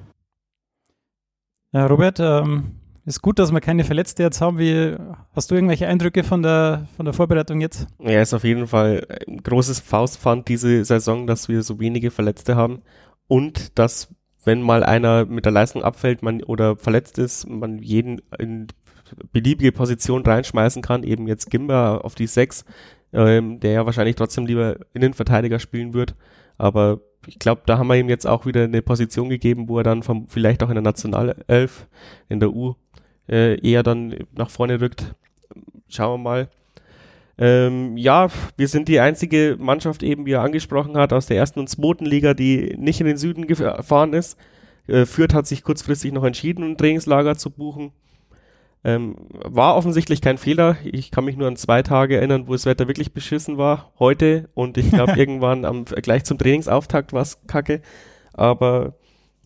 Ja, 1.71 1.85
Robert, 1.87 2.19
ähm, 2.19 2.71
ist 3.07 3.21
gut, 3.21 3.39
dass 3.39 3.53
wir 3.53 3.61
keine 3.61 3.85
Verletzte 3.85 4.23
jetzt 4.23 4.41
haben. 4.41 4.59
Wie, 4.59 4.95
hast 5.33 5.49
du 5.49 5.55
irgendwelche 5.55 5.87
Eindrücke 5.87 6.25
von 6.25 6.43
der, 6.43 6.87
von 6.97 7.05
der 7.05 7.13
Vorbereitung 7.13 7.61
jetzt? 7.61 7.87
Ja, 7.99 8.21
ist 8.21 8.33
auf 8.33 8.43
jeden 8.43 8.67
Fall 8.67 9.07
ein 9.27 9.41
großes 9.41 9.79
Faustpfand 9.79 10.49
diese 10.49 10.83
Saison, 10.83 11.25
dass 11.25 11.47
wir 11.47 11.63
so 11.63 11.79
wenige 11.79 12.11
Verletzte 12.11 12.57
haben 12.57 12.81
und 13.27 13.79
dass, 13.79 14.13
wenn 14.43 14.61
mal 14.61 14.83
einer 14.83 15.25
mit 15.25 15.45
der 15.45 15.53
Leistung 15.53 15.83
abfällt 15.83 16.21
man, 16.21 16.43
oder 16.43 16.75
verletzt 16.75 17.17
ist, 17.17 17.47
man 17.47 17.79
jeden 17.79 18.21
in 18.37 18.67
beliebige 19.31 19.71
Position 19.71 20.23
reinschmeißen 20.23 20.81
kann, 20.81 21.03
eben 21.03 21.27
jetzt 21.27 21.49
Gimba 21.49 21.99
auf 21.99 22.13
die 22.13 22.27
6, 22.27 22.65
ähm, 23.13 23.61
der 23.61 23.71
ja 23.71 23.85
wahrscheinlich 23.85 24.17
trotzdem 24.17 24.45
lieber 24.45 24.79
Innenverteidiger 24.93 25.59
spielen 25.59 25.93
wird, 25.93 26.13
aber 26.57 26.99
ich 27.25 27.39
glaube, 27.39 27.61
da 27.65 27.77
haben 27.77 27.87
wir 27.87 27.95
ihm 27.95 28.09
jetzt 28.09 28.25
auch 28.25 28.45
wieder 28.45 28.63
eine 28.63 28.81
Position 28.81 29.29
gegeben, 29.29 29.69
wo 29.69 29.77
er 29.77 29.83
dann 29.83 30.03
vom, 30.03 30.27
vielleicht 30.27 30.63
auch 30.63 30.69
in 30.69 30.75
der 30.75 30.83
Nationalelf, 30.83 31.87
in 32.29 32.39
der 32.39 32.53
U, 32.53 32.75
äh, 33.29 33.59
eher 33.59 33.83
dann 33.83 34.15
nach 34.35 34.49
vorne 34.49 34.81
rückt. 34.81 35.15
Schauen 35.89 36.19
wir 36.19 36.23
mal. 36.23 36.49
Ähm, 37.39 37.97
ja, 37.97 38.29
wir 38.55 38.67
sind 38.67 38.87
die 38.87 38.99
einzige 38.99 39.57
Mannschaft 39.59 40.01
eben, 40.01 40.25
wie 40.25 40.31
er 40.31 40.41
angesprochen 40.41 40.97
hat, 40.97 41.13
aus 41.13 41.27
der 41.27 41.37
ersten 41.37 41.59
und 41.59 41.69
zweiten 41.69 42.05
Liga, 42.05 42.33
die 42.33 42.75
nicht 42.77 42.99
in 42.99 43.05
den 43.05 43.17
Süden 43.17 43.45
gefahren 43.45 44.13
ist. 44.13 44.37
Äh, 44.87 45.05
Fürth 45.05 45.33
hat 45.33 45.45
sich 45.45 45.63
kurzfristig 45.63 46.11
noch 46.13 46.23
entschieden, 46.23 46.63
ein 46.63 46.77
Trainingslager 46.77 47.37
zu 47.37 47.51
buchen. 47.51 47.91
Ähm, 48.83 49.15
war 49.29 49.75
offensichtlich 49.75 50.21
kein 50.21 50.37
Fehler. 50.37 50.77
Ich 50.83 51.11
kann 51.11 51.25
mich 51.25 51.35
nur 51.35 51.47
an 51.47 51.57
zwei 51.57 51.83
Tage 51.83 52.17
erinnern, 52.17 52.47
wo 52.47 52.53
das 52.53 52.65
Wetter 52.65 52.87
wirklich 52.87 53.11
beschissen 53.11 53.57
war. 53.57 53.91
Heute 53.99 54.49
und 54.53 54.77
ich 54.77 54.91
glaube 54.91 55.13
irgendwann 55.17 55.65
am, 55.65 55.85
gleich 55.85 56.23
zum 56.23 56.37
Trainingsauftakt 56.37 57.13
war 57.13 57.21
es 57.21 57.39
kacke. 57.47 57.81
Aber 58.33 58.95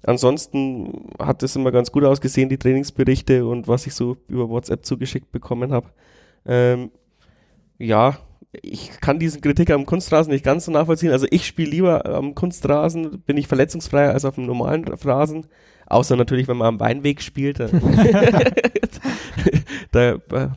ansonsten 0.03 1.09
hat 1.19 1.43
es 1.43 1.55
immer 1.55 1.71
ganz 1.71 1.91
gut 1.91 2.03
ausgesehen, 2.03 2.49
die 2.49 2.57
Trainingsberichte 2.57 3.45
und 3.45 3.67
was 3.67 3.87
ich 3.87 3.93
so 3.93 4.17
über 4.27 4.49
WhatsApp 4.49 4.85
zugeschickt 4.85 5.31
bekommen 5.31 5.71
habe. 5.71 5.87
Ähm, 6.45 6.91
ja, 7.77 8.17
ich 8.61 8.91
kann 8.99 9.19
diesen 9.19 9.41
Kritik 9.41 9.71
am 9.71 9.85
Kunstrasen 9.85 10.33
nicht 10.33 10.43
ganz 10.43 10.65
so 10.65 10.71
nachvollziehen. 10.71 11.11
Also 11.11 11.27
ich 11.29 11.45
spiele 11.45 11.71
lieber 11.71 12.05
am 12.05 12.35
Kunstrasen, 12.35 13.21
bin 13.21 13.37
ich 13.37 13.47
verletzungsfreier 13.47 14.13
als 14.13 14.25
auf 14.25 14.35
dem 14.35 14.45
normalen 14.45 14.85
Rasen. 14.85 15.47
Außer 15.85 16.15
natürlich, 16.15 16.47
wenn 16.47 16.57
man 16.57 16.67
am 16.67 16.79
Weinweg 16.79 17.21
spielt. 17.21 17.59
da 19.91 20.11
äh, 20.11 20.47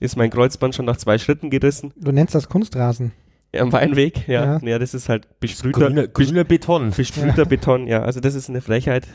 ist 0.00 0.16
mein 0.16 0.30
Kreuzband 0.30 0.74
schon 0.74 0.86
nach 0.86 0.96
zwei 0.96 1.18
Schritten 1.18 1.50
gerissen. 1.50 1.92
Du 1.96 2.12
nennst 2.12 2.34
das 2.34 2.48
Kunstrasen. 2.48 3.12
Am 3.56 3.72
Weinweg, 3.72 4.28
ja. 4.28 4.58
Ja, 4.58 4.60
ja 4.62 4.78
das 4.78 4.94
ist 4.94 5.08
halt 5.08 5.40
besprühter, 5.40 5.86
grüner, 5.86 6.06
grüner 6.06 6.44
Beton. 6.44 6.90
Besprühter 6.90 7.38
ja. 7.38 7.44
Beton, 7.48 7.86
ja. 7.86 8.02
Also 8.02 8.20
das 8.20 8.34
ist 8.34 8.48
eine 8.48 8.60
Frechheit. 8.60 9.06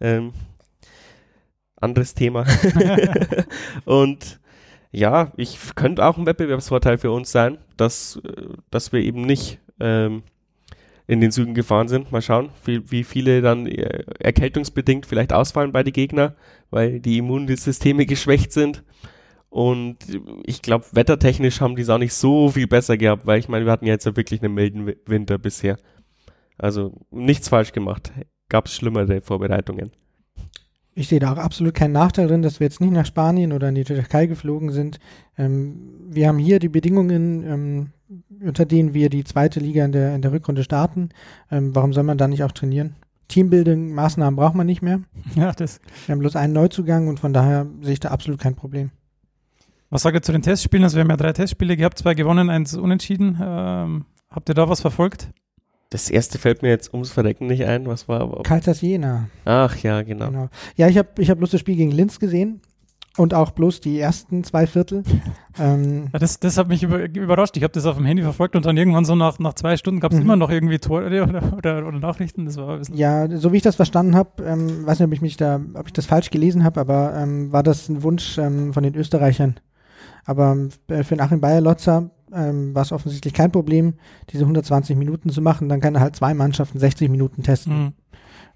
Ähm, 0.00 0.32
anderes 1.76 2.14
Thema. 2.14 2.44
Und 3.84 4.40
ja, 4.90 5.32
ich 5.36 5.58
könnte 5.74 6.04
auch 6.04 6.18
ein 6.18 6.26
Wettbewerbsvorteil 6.26 6.98
für 6.98 7.10
uns 7.10 7.32
sein, 7.32 7.58
dass, 7.76 8.20
äh, 8.24 8.42
dass 8.70 8.92
wir 8.92 9.00
eben 9.00 9.22
nicht 9.22 9.58
ähm, 9.80 10.22
in 11.06 11.20
den 11.20 11.30
Süden 11.30 11.54
gefahren 11.54 11.88
sind. 11.88 12.12
Mal 12.12 12.22
schauen, 12.22 12.50
wie, 12.64 12.90
wie 12.90 13.04
viele 13.04 13.40
dann 13.40 13.66
äh, 13.66 14.04
erkältungsbedingt 14.18 15.06
vielleicht 15.06 15.32
ausfallen 15.32 15.72
bei 15.72 15.82
den 15.82 15.92
Gegner, 15.92 16.36
weil 16.70 17.00
die 17.00 17.18
Immunsysteme 17.18 18.06
geschwächt 18.06 18.52
sind. 18.52 18.84
Und 19.52 19.98
ich 20.46 20.62
glaube, 20.62 20.86
wettertechnisch 20.92 21.60
haben 21.60 21.76
die 21.76 21.82
es 21.82 21.90
auch 21.90 21.98
nicht 21.98 22.14
so 22.14 22.48
viel 22.48 22.66
besser 22.66 22.96
gehabt, 22.96 23.26
weil 23.26 23.38
ich 23.38 23.50
meine, 23.50 23.66
wir 23.66 23.72
hatten 23.72 23.84
ja 23.84 23.92
jetzt 23.92 24.06
ja 24.06 24.16
wirklich 24.16 24.42
einen 24.42 24.54
milden 24.54 24.94
Winter 25.04 25.36
bisher. 25.36 25.76
Also 26.56 26.94
nichts 27.10 27.50
falsch 27.50 27.72
gemacht. 27.72 28.12
Gab 28.48 28.64
es 28.64 28.74
schlimmere 28.74 29.20
Vorbereitungen. 29.20 29.92
Ich 30.94 31.08
sehe 31.08 31.20
da 31.20 31.34
auch 31.34 31.36
absolut 31.36 31.74
keinen 31.74 31.92
Nachteil 31.92 32.28
drin, 32.28 32.40
dass 32.40 32.60
wir 32.60 32.64
jetzt 32.64 32.80
nicht 32.80 32.94
nach 32.94 33.04
Spanien 33.04 33.52
oder 33.52 33.68
in 33.68 33.74
die 33.74 33.84
Türkei 33.84 34.24
geflogen 34.24 34.70
sind. 34.70 34.98
Ähm, 35.36 36.00
wir 36.08 36.28
haben 36.28 36.38
hier 36.38 36.58
die 36.58 36.70
Bedingungen, 36.70 37.44
ähm, 37.46 37.90
unter 38.40 38.64
denen 38.64 38.94
wir 38.94 39.10
die 39.10 39.24
zweite 39.24 39.60
Liga 39.60 39.84
in 39.84 39.92
der, 39.92 40.14
in 40.14 40.22
der 40.22 40.32
Rückrunde 40.32 40.64
starten. 40.64 41.10
Ähm, 41.50 41.74
warum 41.74 41.92
soll 41.92 42.04
man 42.04 42.16
da 42.16 42.26
nicht 42.26 42.42
auch 42.42 42.52
trainieren? 42.52 42.96
Teambuilding, 43.28 43.92
Maßnahmen 43.92 44.34
braucht 44.34 44.54
man 44.54 44.66
nicht 44.66 44.80
mehr. 44.80 45.02
Ja, 45.34 45.52
das. 45.52 45.82
Wir 46.06 46.14
haben 46.14 46.20
bloß 46.20 46.36
einen 46.36 46.54
Neuzugang 46.54 47.08
und 47.08 47.20
von 47.20 47.34
daher 47.34 47.66
sehe 47.82 47.92
ich 47.92 48.00
da 48.00 48.08
absolut 48.08 48.40
kein 48.40 48.54
Problem. 48.54 48.92
Was 49.92 50.00
sagt 50.00 50.16
ihr 50.16 50.22
zu 50.22 50.32
den 50.32 50.40
Testspielen? 50.40 50.84
Also 50.84 50.96
wir 50.96 51.02
haben 51.02 51.10
ja 51.10 51.18
drei 51.18 51.34
Testspiele 51.34 51.76
gehabt, 51.76 51.98
zwei 51.98 52.14
gewonnen, 52.14 52.48
eins 52.48 52.74
unentschieden. 52.74 53.38
Ähm, 53.42 54.06
habt 54.30 54.48
ihr 54.48 54.54
da 54.54 54.66
was 54.66 54.80
verfolgt? 54.80 55.28
Das 55.90 56.08
erste 56.08 56.38
fällt 56.38 56.62
mir 56.62 56.70
jetzt 56.70 56.94
ums 56.94 57.10
Verrecken 57.10 57.46
nicht 57.46 57.66
ein. 57.66 57.84
Was 57.84 58.08
war? 58.08 58.42
Kaltas 58.42 58.80
Jena. 58.80 59.28
Ach 59.44 59.76
ja, 59.76 60.00
genau. 60.00 60.28
genau. 60.28 60.48
Ja, 60.76 60.88
ich 60.88 60.96
habe 60.96 61.10
ich 61.18 61.28
hab 61.28 61.36
bloß 61.36 61.50
das 61.50 61.60
Spiel 61.60 61.76
gegen 61.76 61.90
Linz 61.90 62.18
gesehen 62.18 62.62
und 63.18 63.34
auch 63.34 63.50
bloß 63.50 63.82
die 63.82 64.00
ersten 64.00 64.44
zwei 64.44 64.66
Viertel. 64.66 65.02
ähm, 65.58 66.08
ja, 66.10 66.18
das, 66.18 66.40
das 66.40 66.56
hat 66.56 66.68
mich 66.68 66.82
über, 66.82 67.04
überrascht. 67.10 67.58
Ich 67.58 67.62
habe 67.62 67.74
das 67.74 67.84
auf 67.84 67.96
dem 67.96 68.06
Handy 68.06 68.22
verfolgt 68.22 68.56
und 68.56 68.64
dann 68.64 68.78
irgendwann 68.78 69.04
so 69.04 69.14
nach, 69.14 69.38
nach 69.40 69.52
zwei 69.52 69.76
Stunden 69.76 70.00
gab 70.00 70.12
es 70.12 70.16
mhm. 70.16 70.24
immer 70.24 70.36
noch 70.36 70.48
irgendwie 70.48 70.78
Tore 70.78 71.04
oder, 71.04 71.52
oder, 71.54 71.86
oder, 71.86 71.98
Nachrichten. 71.98 72.46
Das 72.46 72.56
war 72.56 72.80
ja, 72.94 73.28
so 73.36 73.52
wie 73.52 73.58
ich 73.58 73.62
das 73.62 73.76
verstanden 73.76 74.16
habe, 74.16 74.42
ähm, 74.42 74.86
weiß 74.86 75.00
nicht, 75.00 75.06
ob 75.06 75.12
ich 75.12 75.20
mich 75.20 75.36
da, 75.36 75.60
ob 75.74 75.88
ich 75.88 75.92
das 75.92 76.06
falsch 76.06 76.30
gelesen 76.30 76.64
habe, 76.64 76.80
aber 76.80 77.14
ähm, 77.14 77.52
war 77.52 77.62
das 77.62 77.90
ein 77.90 78.02
Wunsch 78.02 78.38
ähm, 78.38 78.72
von 78.72 78.84
den 78.84 78.94
Österreichern. 78.94 79.56
Aber 80.24 80.56
äh, 80.88 81.02
für 81.02 81.18
Achim 81.18 81.40
Bayer-Lotzer 81.40 82.10
ähm, 82.32 82.74
war 82.74 82.82
es 82.82 82.92
offensichtlich 82.92 83.34
kein 83.34 83.52
Problem, 83.52 83.94
diese 84.30 84.44
120 84.44 84.96
Minuten 84.96 85.30
zu 85.30 85.42
machen. 85.42 85.68
Dann 85.68 85.80
kann 85.80 85.94
er 85.94 86.00
halt 86.00 86.16
zwei 86.16 86.34
Mannschaften 86.34 86.78
60 86.78 87.10
Minuten 87.10 87.42
testen. 87.42 87.84
Mhm. 87.84 87.92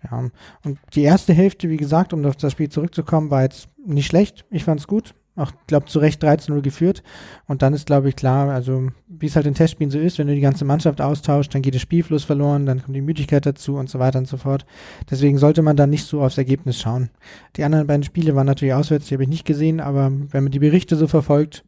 Ja, 0.05 0.31
und 0.65 0.79
die 0.95 1.03
erste 1.03 1.33
Hälfte, 1.33 1.69
wie 1.69 1.77
gesagt, 1.77 2.13
um 2.13 2.25
auf 2.25 2.37
das 2.37 2.53
Spiel 2.53 2.69
zurückzukommen, 2.69 3.31
war 3.31 3.43
jetzt 3.43 3.69
nicht 3.85 4.07
schlecht. 4.07 4.45
Ich 4.51 4.65
fand 4.65 4.81
es 4.81 4.87
gut. 4.87 5.15
Auch, 5.37 5.53
glaube 5.67 5.87
zu 5.87 5.99
Recht 5.99 6.25
13-0 6.25 6.63
geführt. 6.63 7.03
Und 7.47 7.61
dann 7.61 7.75
ist, 7.75 7.87
glaube 7.87 8.09
ich, 8.09 8.17
klar, 8.17 8.49
also 8.49 8.89
wie 9.07 9.27
es 9.27 9.37
halt 9.37 9.47
in 9.47 9.55
Testspielen 9.55 9.91
so 9.91 9.99
ist, 9.99 10.19
wenn 10.19 10.27
du 10.27 10.35
die 10.35 10.41
ganze 10.41 10.65
Mannschaft 10.65 11.01
austauscht, 11.01 11.55
dann 11.55 11.61
geht 11.61 11.75
der 11.75 11.79
Spielfluss 11.79 12.25
verloren, 12.25 12.65
dann 12.65 12.83
kommt 12.83 12.97
die 12.97 13.03
Müdigkeit 13.03 13.45
dazu 13.45 13.77
und 13.77 13.91
so 13.91 13.99
weiter 13.99 14.19
und 14.19 14.29
so 14.29 14.39
fort. 14.39 14.65
Deswegen 15.11 15.37
sollte 15.37 15.61
man 15.61 15.77
dann 15.77 15.91
nicht 15.91 16.07
so 16.07 16.23
aufs 16.23 16.39
Ergebnis 16.39 16.81
schauen. 16.81 17.11
Die 17.57 17.65
anderen 17.65 17.87
beiden 17.87 18.03
Spiele 18.03 18.35
waren 18.35 18.47
natürlich 18.47 18.75
auswärts, 18.75 19.07
die 19.07 19.15
habe 19.15 19.25
ich 19.25 19.29
nicht 19.29 19.45
gesehen, 19.45 19.81
aber 19.81 20.11
wenn 20.11 20.43
man 20.43 20.53
die 20.53 20.59
Berichte 20.59 20.97
so 20.97 21.07
verfolgt, 21.07 21.65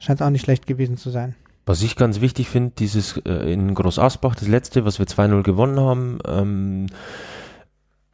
scheint 0.00 0.20
es 0.20 0.26
auch 0.26 0.30
nicht 0.30 0.44
schlecht 0.44 0.66
gewesen 0.66 0.96
zu 0.96 1.10
sein. 1.10 1.36
Was 1.64 1.82
ich 1.82 1.94
ganz 1.94 2.20
wichtig 2.20 2.48
finde, 2.48 2.72
dieses 2.76 3.18
äh, 3.18 3.52
in 3.52 3.72
Groß 3.74 4.00
Asbach, 4.00 4.34
das 4.34 4.48
letzte, 4.48 4.84
was 4.84 4.98
wir 4.98 5.06
2-0 5.06 5.44
gewonnen 5.44 5.78
haben, 5.78 6.18
ähm, 6.26 6.86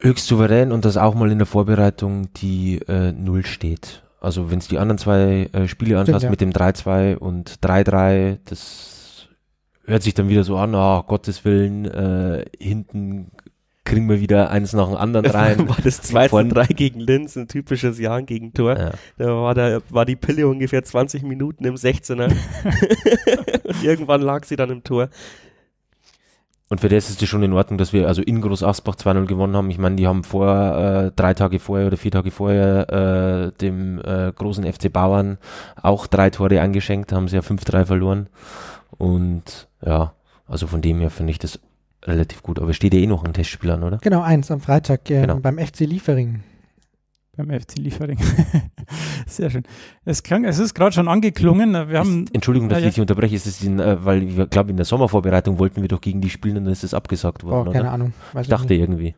höchst 0.00 0.26
souverän 0.26 0.70
und 0.70 0.84
das 0.84 0.96
auch 0.96 1.14
mal 1.14 1.32
in 1.32 1.38
der 1.38 1.46
Vorbereitung 1.46 2.32
die 2.34 2.80
äh, 2.88 3.12
Null 3.12 3.46
steht. 3.46 4.02
Also 4.20 4.50
wenn 4.50 4.58
es 4.58 4.68
die 4.68 4.78
anderen 4.78 4.98
zwei 4.98 5.48
äh, 5.52 5.68
Spiele 5.68 5.98
anschaust 5.98 6.25
ja. 6.25 6.30
mit 6.30 6.40
dem 6.40 6.50
3-2 6.50 7.16
und 7.16 7.60
3-3, 7.60 8.38
das 8.44 9.28
hört 9.84 10.02
sich 10.02 10.14
dann 10.14 10.28
wieder 10.28 10.44
so 10.44 10.56
an, 10.56 10.75
oh, 10.75 11.02
Gottes 11.02 11.44
Willen, 11.44 11.84
äh, 11.87 12.44
hinten 12.58 13.30
kriegen 13.88 14.08
wir 14.08 14.20
wieder 14.20 14.50
eins 14.50 14.75
nach 14.75 14.87
dem 14.87 14.96
anderen 14.96 15.26
rein. 15.30 15.68
war 15.68 15.78
das 15.82 16.02
2-3 16.12 16.75
gegen 16.75 17.00
Linz, 17.00 17.37
ein 17.37 17.48
typisches 17.48 17.98
Jahr 17.98 18.22
gegen 18.22 18.52
Tor. 18.52 18.78
Ja. 18.78 18.92
Da 19.16 19.26
war, 19.26 19.54
da 19.54 19.80
war 19.88 20.04
die 20.04 20.16
Pille 20.16 20.46
ungefähr 20.46 20.84
20 20.84 21.22
Minuten 21.22 21.64
im 21.64 21.75
16er. 21.75 22.25
und 22.25 23.82
irgendwann 23.82 24.20
lag 24.20 24.44
sie 24.44 24.56
dann 24.56 24.70
im 24.70 24.84
Tor. 24.84 25.08
Und 26.70 26.80
für 26.80 26.88
das 26.88 27.08
ist 27.08 27.22
es 27.22 27.28
schon 27.28 27.42
in 27.42 27.54
Ordnung, 27.54 27.78
dass 27.78 27.92
wir 27.92 28.06
also 28.06 28.20
in 28.20 28.42
Groß 28.42 28.62
Asbach 28.62 28.96
2-0 28.96 29.25
gewonnen 29.25 29.56
haben. 29.56 29.70
Ich 29.70 29.78
meine, 29.78 29.96
die 29.96 30.06
haben 30.06 30.22
vor 30.22 30.46
äh, 30.46 31.12
drei 31.16 31.32
Tage 31.32 31.58
vorher 31.58 31.87
oder 31.87 31.96
vier 31.96 32.10
Tage 32.10 32.30
vorher 32.30 32.90
äh, 32.90 33.58
dem 33.58 33.98
äh, 34.00 34.32
großen 34.32 34.70
FC 34.70 34.92
Bauern 34.92 35.38
auch 35.80 36.06
drei 36.06 36.28
Tore 36.28 36.60
eingeschenkt, 36.60 37.12
haben 37.12 37.28
sie 37.28 37.37
ja 37.37 37.42
5-3 37.42 37.87
verloren. 37.87 38.28
Und 38.98 39.68
ja, 39.84 40.12
also 40.46 40.66
von 40.66 40.82
dem 40.82 41.00
her 41.00 41.10
finde 41.10 41.30
ich 41.30 41.38
das 41.38 41.58
relativ 42.04 42.42
gut. 42.42 42.58
Aber 42.58 42.75
steht 42.75 42.92
ja 42.92 43.00
eh 43.00 43.06
noch 43.06 43.25
ein 43.25 43.32
Testspiel 43.32 43.70
an, 43.70 43.82
oder? 43.82 43.98
Genau, 43.98 44.20
eins 44.20 44.50
am 44.50 44.60
Freitag 44.60 45.10
äh, 45.10 45.22
genau. 45.22 45.37
beim 45.37 45.58
FC 45.58 45.80
Liefering 45.80 46.42
beim 47.38 47.61
FC 47.61 47.78
Liefering. 47.78 48.18
Sehr 49.26 49.50
schön. 49.50 49.62
Es 50.04 50.23
klang, 50.23 50.45
es 50.45 50.59
ist 50.59 50.75
gerade 50.75 50.92
schon 50.92 51.09
angeklungen. 51.09 51.73
Wir 51.88 51.99
haben, 51.99 52.25
ist, 52.25 52.35
Entschuldigung, 52.35 52.68
dass 52.68 52.80
ja, 52.80 52.88
ich 52.88 52.95
dich 52.95 53.00
unterbreche, 53.00 53.35
ist 53.35 53.47
es 53.47 53.62
in, 53.62 53.78
äh, 53.78 54.04
weil 54.04 54.23
ich 54.25 54.50
glaube, 54.50 54.71
in 54.71 54.76
der 54.76 54.85
Sommervorbereitung 54.85 55.59
wollten 55.59 55.80
wir 55.80 55.88
doch 55.88 56.00
gegen 56.00 56.21
die 56.21 56.30
spielen 56.30 56.59
und 56.59 56.64
dann 56.64 56.73
ist 56.73 56.85
es 56.85 56.95
abgesagt 56.95 57.45
worden. 57.45 57.68
Oh, 57.68 57.73
keine 57.73 57.85
oder? 57.85 57.92
Ahnung. 57.92 58.12
ich 58.38 58.49
dachte 58.49 58.68
nicht. 58.68 58.80
irgendwie. 58.80 59.14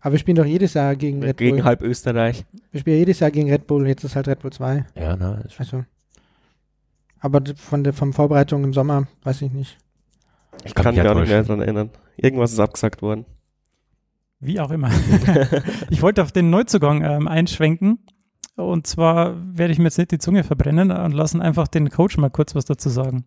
Aber 0.00 0.12
wir 0.12 0.18
spielen 0.18 0.36
doch 0.36 0.44
jedes 0.44 0.74
Jahr 0.74 0.94
gegen 0.96 1.22
Red 1.22 1.38
Gegen 1.38 1.56
Bull. 1.56 1.64
halb 1.64 1.80
Österreich. 1.80 2.44
Wir 2.70 2.80
spielen 2.80 2.98
jedes 2.98 3.20
Jahr 3.20 3.30
gegen 3.30 3.50
Red 3.50 3.66
Bull, 3.66 3.88
jetzt 3.88 4.04
ist 4.04 4.14
halt 4.16 4.28
Red 4.28 4.40
Bull 4.40 4.52
2. 4.52 4.84
Ja, 4.94 5.16
na, 5.16 5.40
ist 5.46 5.58
Also. 5.58 5.84
Aber 7.20 7.40
von 7.56 7.82
der 7.84 7.94
vom 7.94 8.12
Vorbereitung 8.12 8.64
im 8.64 8.74
Sommer, 8.74 9.06
weiß 9.22 9.40
ich 9.42 9.52
nicht. 9.52 9.78
Ich 10.64 10.74
kann 10.74 10.84
kann 10.84 10.94
mich 10.94 11.02
mich 11.02 11.10
gar 11.10 11.20
nicht 11.20 11.28
mehr 11.30 11.42
dran 11.42 11.60
erinnern. 11.62 11.90
Irgendwas 12.16 12.52
ist 12.52 12.60
abgesagt 12.60 13.00
worden. 13.00 13.24
Wie 14.44 14.60
auch 14.60 14.70
immer. 14.70 14.90
ich 15.90 16.02
wollte 16.02 16.22
auf 16.22 16.30
den 16.30 16.50
Neuzugang 16.50 17.02
ähm, 17.02 17.28
einschwenken. 17.28 17.98
Und 18.56 18.86
zwar 18.86 19.34
werde 19.56 19.72
ich 19.72 19.78
mir 19.78 19.86
jetzt 19.86 19.98
nicht 19.98 20.12
die 20.12 20.18
Zunge 20.18 20.44
verbrennen 20.44 20.90
und 20.90 21.12
lassen 21.12 21.40
einfach 21.40 21.66
den 21.66 21.90
Coach 21.90 22.18
mal 22.18 22.30
kurz 22.30 22.54
was 22.54 22.66
dazu 22.66 22.88
sagen. 22.88 23.24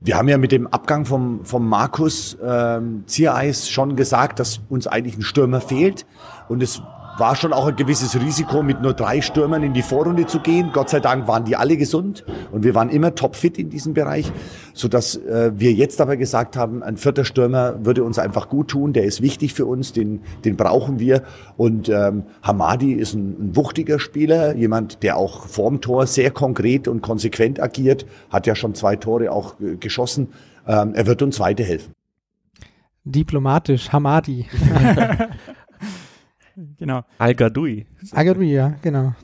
Wir 0.00 0.16
haben 0.16 0.28
ja 0.28 0.38
mit 0.38 0.52
dem 0.52 0.66
Abgang 0.66 1.04
vom, 1.04 1.44
vom 1.44 1.68
Markus 1.68 2.36
ähm, 2.42 3.04
Ziereis 3.06 3.68
schon 3.68 3.96
gesagt, 3.96 4.40
dass 4.40 4.60
uns 4.68 4.86
eigentlich 4.86 5.16
ein 5.16 5.22
Stürmer 5.22 5.60
fehlt. 5.60 6.06
Und 6.48 6.62
es 6.62 6.82
war 7.18 7.34
schon 7.34 7.52
auch 7.52 7.66
ein 7.66 7.76
gewisses 7.76 8.20
Risiko, 8.20 8.62
mit 8.62 8.82
nur 8.82 8.92
drei 8.92 9.20
Stürmern 9.20 9.62
in 9.62 9.72
die 9.72 9.82
Vorrunde 9.82 10.26
zu 10.26 10.40
gehen. 10.40 10.70
Gott 10.72 10.90
sei 10.90 11.00
Dank 11.00 11.26
waren 11.26 11.44
die 11.44 11.56
alle 11.56 11.76
gesund 11.76 12.24
und 12.52 12.64
wir 12.64 12.74
waren 12.74 12.90
immer 12.90 13.14
topfit 13.14 13.58
in 13.58 13.70
diesem 13.70 13.94
Bereich, 13.94 14.30
sodass 14.74 15.16
äh, 15.16 15.52
wir 15.54 15.72
jetzt 15.72 16.00
aber 16.00 16.16
gesagt 16.16 16.56
haben, 16.56 16.82
ein 16.82 16.96
vierter 16.96 17.24
Stürmer 17.24 17.84
würde 17.84 18.04
uns 18.04 18.18
einfach 18.18 18.48
gut 18.48 18.68
tun. 18.68 18.92
Der 18.92 19.04
ist 19.04 19.22
wichtig 19.22 19.54
für 19.54 19.66
uns, 19.66 19.92
den, 19.92 20.20
den 20.44 20.56
brauchen 20.56 20.98
wir. 20.98 21.22
Und 21.56 21.88
ähm, 21.88 22.24
Hamadi 22.42 22.92
ist 22.92 23.14
ein, 23.14 23.48
ein 23.50 23.56
wuchtiger 23.56 23.98
Spieler, 23.98 24.54
jemand, 24.54 25.02
der 25.02 25.16
auch 25.16 25.46
vorm 25.46 25.80
Tor 25.80 26.06
sehr 26.06 26.30
konkret 26.30 26.86
und 26.86 27.00
konsequent 27.00 27.62
agiert, 27.62 28.06
hat 28.30 28.46
ja 28.46 28.54
schon 28.54 28.74
zwei 28.74 28.96
Tore 28.96 29.32
auch 29.32 29.58
äh, 29.60 29.76
geschossen. 29.76 30.28
Ähm, 30.66 30.92
er 30.94 31.06
wird 31.06 31.22
uns 31.22 31.40
weiterhelfen. 31.40 31.92
Diplomatisch, 33.04 33.92
Hamadi. 33.92 34.46
Genau. 36.78 37.02
Al-Gadoui. 37.18 37.86
Agadou, 38.12 38.40
ja, 38.42 38.74
genau. 38.82 39.14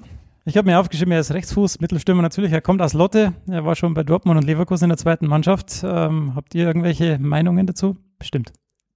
Ich 0.44 0.56
habe 0.56 0.68
mir 0.68 0.78
aufgeschrieben, 0.78 1.12
er 1.12 1.20
ist 1.20 1.32
Rechtsfuß, 1.32 1.80
Mittelstürmer 1.80 2.20
natürlich. 2.20 2.52
Er 2.52 2.60
kommt 2.60 2.82
aus 2.82 2.94
Lotte. 2.94 3.32
Er 3.48 3.64
war 3.64 3.76
schon 3.76 3.94
bei 3.94 4.02
Dortmund 4.02 4.38
und 4.38 4.46
Leverkusen 4.46 4.86
in 4.86 4.88
der 4.90 4.98
zweiten 4.98 5.26
Mannschaft. 5.26 5.82
Ähm, 5.84 6.34
habt 6.34 6.54
ihr 6.54 6.66
irgendwelche 6.66 7.18
Meinungen 7.18 7.66
dazu? 7.66 7.96
Bestimmt. 8.18 8.52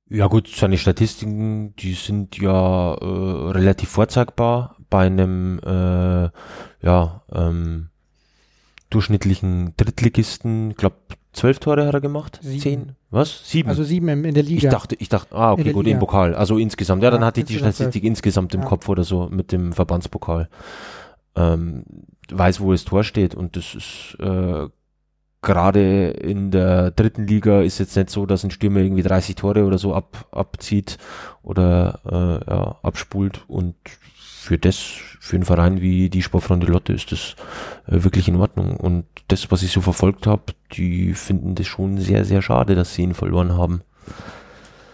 Ja 0.09 0.27
gut, 0.27 0.49
seine 0.49 0.77
Statistiken, 0.77 1.75
die 1.77 1.95
sind 1.95 2.37
ja 2.39 2.95
äh, 2.95 3.51
relativ 3.51 3.89
vorzeigbar 3.89 4.77
bei 4.91 5.07
einem 5.07 5.61
äh, 5.65 6.29
ja, 6.85 7.23
ähm, 7.33 7.89
durchschnittlichen 8.91 9.75
Drittligisten. 9.77 10.73
Ich 10.73 10.77
glaube, 10.77 10.97
zwölf 11.37 11.59
Tore 11.61 11.87
hat 11.87 11.95
er 11.95 12.01
gemacht. 12.01 12.39
Sieben. 12.43 12.61
Zehn? 12.61 12.93
Was? 13.11 13.49
Sieben? 13.49 13.69
Also 13.69 13.85
sieben 13.85 14.09
in 14.25 14.35
der 14.35 14.43
Liga. 14.43 14.69
ich 14.69 14.73
dachte, 14.73 14.97
ich 14.99 15.09
dachte, 15.09 15.35
ah, 15.37 15.53
okay, 15.53 15.73
gut, 15.73 15.85
Liga. 15.85 15.97
im 15.97 16.01
Pokal. 16.01 16.35
Also 16.35 16.59
insgesamt. 16.59 17.03
Ja, 17.03 17.11
dann 17.11 17.21
Ja, 17.21 17.27
hatte 17.29 17.41
ich 17.41 17.47
die 17.47 17.59
Statistik 17.59 18.03
insgesamt 18.05 18.55
im 18.55 18.63
Ja. 18.63 18.67
Kopf 18.67 18.89
oder 18.89 19.05
so 19.05 19.29
mit 19.31 19.53
dem 19.53 19.73
Verbandspokal. 19.73 20.49
Ähm, 21.37 21.85
weiß, 22.31 22.61
wo 22.61 22.73
das 22.73 22.85
Tor 22.85 23.05
steht 23.05 23.35
und 23.35 23.57
das 23.57 23.75
ist 23.75 24.17
äh, 24.21 24.69
gerade 25.43 26.09
in 26.09 26.51
der 26.51 26.91
dritten 26.91 27.27
Liga 27.27 27.61
ist 27.61 27.79
jetzt 27.79 27.95
nicht 27.97 28.11
so, 28.11 28.27
dass 28.27 28.43
ein 28.43 28.51
Stürmer 28.51 28.81
irgendwie 28.81 29.03
30 29.03 29.37
Tore 29.37 29.65
oder 29.65 29.79
so 29.79 29.95
ab, 29.95 30.27
abzieht 30.33 30.97
oder 31.43 32.01
äh, 32.05 32.51
ja, 32.51 32.77
abspult 32.83 33.45
und 33.47 33.75
für 34.17 34.59
das, 34.59 34.95
für 35.21 35.37
einen 35.37 35.45
Verein 35.45 35.81
wie 35.81 36.09
die 36.11 36.23
Sportfreunde 36.23 36.67
Lotte 36.67 36.93
ist 36.93 37.13
das 37.13 37.37
äh, 37.87 38.03
wirklich 38.03 38.29
in 38.29 38.37
Ordnung 38.37 38.77
und 38.77 39.05
das, 39.29 39.51
was 39.51 39.63
ich 39.63 39.73
so 39.73 39.81
verfolgt 39.81 40.27
habe, 40.27 40.55
die 40.73 41.15
finden 41.15 41.55
das 41.55 41.67
schon 41.67 41.99
sehr, 41.99 42.25
sehr 42.25 42.43
schade, 42.43 42.75
dass 42.75 42.95
sie 42.95 43.03
ihn 43.03 43.15
verloren 43.15 43.57
haben. 43.57 43.83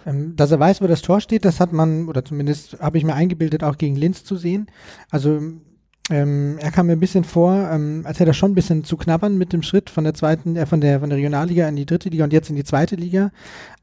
Ähm, 0.06 0.34
dass 0.36 0.50
er 0.50 0.60
weiß, 0.60 0.80
wo 0.80 0.86
das 0.86 1.02
Tor 1.02 1.20
steht, 1.20 1.44
das 1.44 1.60
hat 1.60 1.72
man, 1.72 2.08
oder 2.08 2.24
zumindest 2.24 2.80
habe 2.80 2.98
ich 2.98 3.04
mir 3.04 3.14
eingebildet, 3.14 3.62
auch 3.62 3.78
gegen 3.78 3.96
Linz 3.96 4.24
zu 4.24 4.36
sehen. 4.36 4.66
Also 5.10 5.40
ähm, 6.12 6.58
er 6.60 6.70
kam 6.70 6.86
mir 6.86 6.92
ein 6.92 7.00
bisschen 7.00 7.24
vor, 7.24 7.70
ähm, 7.70 8.02
als 8.04 8.20
hätte 8.20 8.32
er 8.32 8.34
schon 8.34 8.52
ein 8.52 8.54
bisschen 8.54 8.84
zu 8.84 8.98
knabbern 8.98 9.38
mit 9.38 9.54
dem 9.54 9.62
Schritt 9.62 9.88
von 9.88 10.04
der 10.04 10.12
zweiten, 10.12 10.56
äh, 10.56 10.66
von 10.66 10.82
der 10.82 11.00
von 11.00 11.08
der 11.08 11.16
Regionalliga 11.16 11.66
in 11.66 11.76
die 11.76 11.86
dritte 11.86 12.10
Liga 12.10 12.24
und 12.24 12.34
jetzt 12.34 12.50
in 12.50 12.56
die 12.56 12.64
zweite 12.64 12.96
Liga. 12.96 13.30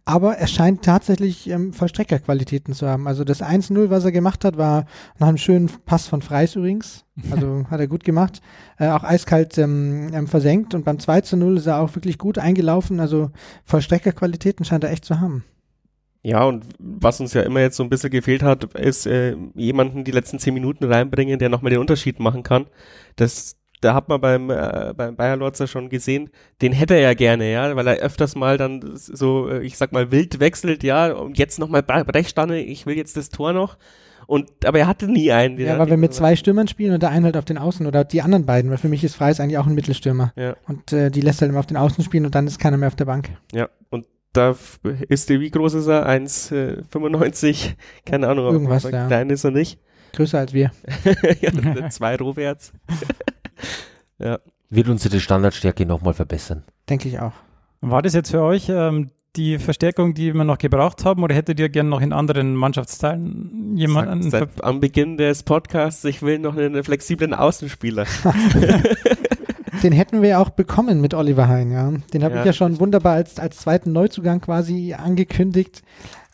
Aber 0.06 0.38
er 0.38 0.46
scheint 0.46 0.84
tatsächlich 0.84 1.50
ähm, 1.50 1.74
Vollstreckerqualitäten 1.74 2.76
zu 2.76 2.88
haben. 2.88 3.08
Also 3.08 3.24
das 3.24 3.42
1-0, 3.42 3.90
was 3.90 4.06
er 4.06 4.12
gemacht 4.12 4.46
hat, 4.46 4.58
war 4.58 4.86
nach 5.18 5.28
einem 5.28 5.38
schönen 5.38 5.72
Pass 5.88 6.08
von 6.08 6.22
Freis 6.22 6.56
übrigens. 6.56 7.04
Also 7.32 7.66
hat 7.72 7.80
er 7.80 7.88
gut 7.88 8.04
gemacht. 8.04 8.42
Äh, 8.78 8.90
auch 8.90 9.04
eiskalt 9.04 9.58
ähm, 9.58 10.12
ähm, 10.14 10.28
versenkt. 10.28 10.76
Und 10.76 10.86
beim 10.86 10.98
2-0 10.98 11.58
ist 11.58 11.66
er 11.66 11.80
auch 11.80 11.96
wirklich 11.96 12.20
gut 12.20 12.38
eingelaufen. 12.38 13.00
Also 13.00 13.32
Vollstreckerqualitäten 13.66 14.66
scheint 14.66 14.84
er 14.84 14.92
echt 14.92 15.06
zu 15.06 15.20
haben. 15.20 15.46
Ja, 16.22 16.44
und 16.44 16.66
was 16.80 17.22
uns 17.22 17.34
ja 17.34 17.42
immer 17.44 17.62
jetzt 17.62 17.78
so 17.78 17.84
ein 17.84 17.90
bisschen 17.90 18.10
gefehlt 18.10 18.44
hat, 18.44 18.66
ist 18.76 19.08
äh, 19.08 19.36
jemanden 19.56 20.04
die 20.04 20.12
letzten 20.12 20.38
zehn 20.38 20.54
Minuten 20.54 20.84
reinbringen, 20.84 21.40
der 21.40 21.50
nochmal 21.50 21.70
den 21.70 21.80
Unterschied 21.80 22.20
machen 22.20 22.44
kann. 22.44 22.66
Das, 23.16 23.56
da 23.80 23.94
hat 23.94 24.10
man 24.10 24.20
beim, 24.20 24.50
äh, 24.50 24.94
beim 24.96 25.16
Bayer 25.16 25.38
Lorzer 25.38 25.68
schon 25.68 25.88
gesehen, 25.88 26.30
den 26.62 26.74
hätte 26.74 26.96
er 26.96 27.02
ja 27.02 27.14
gerne, 27.14 27.50
ja, 27.50 27.74
weil 27.74 27.88
er 27.88 27.98
öfters 27.98 28.36
mal 28.36 28.58
dann 28.58 28.82
so, 28.96 29.50
äh, 29.50 29.64
ich 29.64 29.78
sag 29.78 29.94
mal, 29.94 30.12
wild 30.12 30.42
wechselt, 30.42 30.84
ja, 30.84 31.14
und 31.14 31.38
jetzt 31.38 31.58
nochmal 31.58 31.84
Brechstange, 31.84 32.60
ich 32.60 32.86
will 32.86 32.98
jetzt 32.98 33.16
das 33.16 33.30
Tor 33.30 33.54
noch. 33.54 33.78
Und, 34.28 34.66
aber 34.66 34.78
er 34.78 34.88
hatte 34.88 35.08
nie 35.08 35.32
einen. 35.32 35.58
Ja, 35.58 35.80
weil 35.80 35.90
wir 35.90 35.98
mit 35.98 36.14
zwei 36.14 36.36
Stürmern 36.36 36.68
spielen 36.68 36.94
und 36.94 37.02
der 37.02 37.10
eine 37.10 37.26
halt 37.26 37.38
auf 37.38 37.46
den 37.46 37.58
Außen 37.58 37.88
oder 37.88 38.04
die 38.04 38.22
anderen 38.22 38.46
beiden, 38.46 38.70
weil 38.70 38.78
für 38.78 38.90
mich 38.90 39.04
ist 39.04 39.16
Freis 39.16 39.40
eigentlich 39.40 39.58
auch 39.58 39.66
ein 39.66 39.74
Mittelstürmer. 39.74 40.34
Ja. 40.36 40.56
Und 40.68 40.94
äh, 40.94 41.10
die 41.10 41.22
lässt 41.22 41.42
halt 41.42 41.50
immer 41.50 41.60
auf 41.60 41.66
den 41.66 41.78
Außen 41.78 42.04
spielen 42.04 42.26
und 42.26 42.36
dann 42.36 42.46
ist 42.46 42.60
keiner 42.60 42.78
mehr 42.78 42.90
auf 42.90 42.96
der 42.96 43.06
Bank. 43.06 43.30
Ja, 43.54 43.70
und 43.90 44.06
da 44.34 44.56
ist 45.08 45.30
der, 45.30 45.40
wie 45.40 45.50
groß 45.50 45.74
ist 45.76 45.88
er? 45.88 46.08
1,95? 46.08 47.74
Keine 48.06 48.28
Ahnung. 48.28 48.46
aber 48.46 48.54
Irgendwas, 48.54 48.84
ja. 48.84 49.08
Klein 49.08 49.30
ist 49.30 49.44
er 49.44 49.52
nicht. 49.52 49.80
Größer 50.14 50.40
als 50.40 50.54
wir. 50.54 50.72
ja, 51.42 51.90
zwei 51.90 52.16
Rohwärts. 52.16 52.74
ja. 54.20 54.40
Wird 54.70 54.90
unsere 54.90 55.20
Standardstärke 55.20 55.86
nochmal 55.86 56.14
verbessern. 56.14 56.64
Denke 56.90 57.10
ich 57.10 57.20
auch. 57.20 57.34
War 57.82 58.02
das 58.02 58.14
jetzt 58.14 58.32
für 58.32 58.42
euch 58.42 58.70
ähm, 58.70 59.10
die 59.36 59.58
Verstärkung, 59.58 60.14
die 60.14 60.34
wir 60.34 60.44
noch 60.44 60.58
gebraucht 60.58 61.06
haben, 61.06 61.24
oder 61.24 61.34
hättet 61.34 61.60
ihr 61.60 61.70
gerne 61.70 61.90
noch 61.90 62.02
in 62.02 62.14
anderen 62.14 62.56
Mannschaftsteilen 62.56 63.76
jemanden? 63.76 64.30
Seit, 64.30 64.52
seit 64.54 64.64
am 64.64 64.80
Beginn 64.80 65.18
des 65.18 65.44
Podcasts, 65.44 66.04
ich 66.04 66.22
will 66.22 66.40
noch 66.40 66.56
einen 66.56 66.84
flexiblen 66.84 67.34
Außenspieler. 67.34 68.06
Den 69.84 69.94
hätten 69.94 70.22
wir 70.22 70.30
ja 70.30 70.40
auch 70.40 70.50
bekommen 70.50 71.02
mit 71.02 71.14
Oliver 71.14 71.48
Hein, 71.48 71.72
ja. 71.72 71.92
Den 72.14 72.24
habe 72.24 72.36
Ja. 72.36 72.42
ich 72.42 72.46
ja 72.48 72.54
schon 72.54 72.80
wunderbar 72.80 73.14
als, 73.14 73.40
als 73.40 73.58
zweiten 73.58 73.92
Neuzugang 73.92 74.42
quasi 74.42 74.94
angekündigt. 74.94 75.82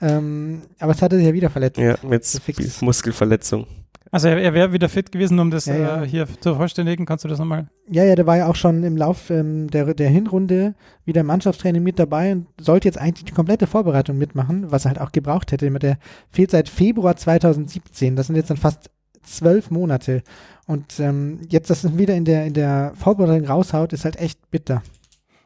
Ähm, 0.01 0.63
aber 0.79 0.91
es 0.91 1.01
hat 1.01 1.11
er 1.13 1.17
sich 1.19 1.27
ja 1.27 1.33
wieder 1.33 1.49
verletzt. 1.49 1.77
ja, 1.77 1.95
mit 2.03 2.25
Fix. 2.25 2.81
Muskelverletzung. 2.81 3.65
Also 4.11 4.27
er, 4.29 4.37
er 4.37 4.53
wäre 4.53 4.71
wieder 4.71 4.87
fit 4.87 5.11
gewesen, 5.11 5.39
um 5.39 5.51
das 5.51 5.65
Ja, 5.65 5.75
ja. 5.75 6.03
Äh, 6.03 6.07
hier 6.07 6.25
zu 6.27 6.49
vervollständigen. 6.49 7.05
Kannst 7.05 7.23
du 7.25 7.27
das 7.27 7.39
nochmal? 7.39 7.67
Ja, 7.89 8.03
ja, 8.03 8.15
der 8.15 8.25
war 8.27 8.37
ja 8.37 8.47
auch 8.47 8.55
schon 8.55 8.83
im 8.83 8.95
Lauf 8.95 9.29
ähm, 9.29 9.69
der, 9.69 9.93
der 9.93 10.09
Hinrunde 10.09 10.75
wieder 11.05 11.21
im 11.21 11.27
Mannschaftstraining 11.27 11.83
mit 11.83 11.99
dabei 11.99 12.31
und 12.33 12.47
sollte 12.59 12.87
jetzt 12.87 12.97
eigentlich 12.97 13.25
die 13.25 13.33
komplette 13.33 13.67
Vorbereitung 13.67 14.17
mitmachen, 14.17 14.71
was 14.71 14.85
er 14.85 14.89
halt 14.91 15.01
auch 15.01 15.11
gebraucht 15.11 15.51
hätte. 15.51 15.69
Der 15.69 15.97
fehlt 16.29 16.51
seit 16.51 16.69
Februar 16.69 17.15
2017. 17.17 18.15
Das 18.15 18.27
sind 18.27 18.35
jetzt 18.37 18.49
dann 18.49 18.57
fast 18.57 18.89
zwölf 19.25 19.71
Monate. 19.71 20.23
Und 20.67 20.99
ähm, 20.99 21.41
jetzt, 21.49 21.69
dass 21.69 21.83
er 21.83 21.97
wieder 21.97 22.15
in 22.15 22.25
der, 22.25 22.45
in 22.45 22.53
der 22.53 22.93
Vorbereitung 22.95 23.47
raushaut, 23.47 23.93
ist 23.93 24.05
halt 24.05 24.15
echt 24.17 24.49
bitter. 24.51 24.81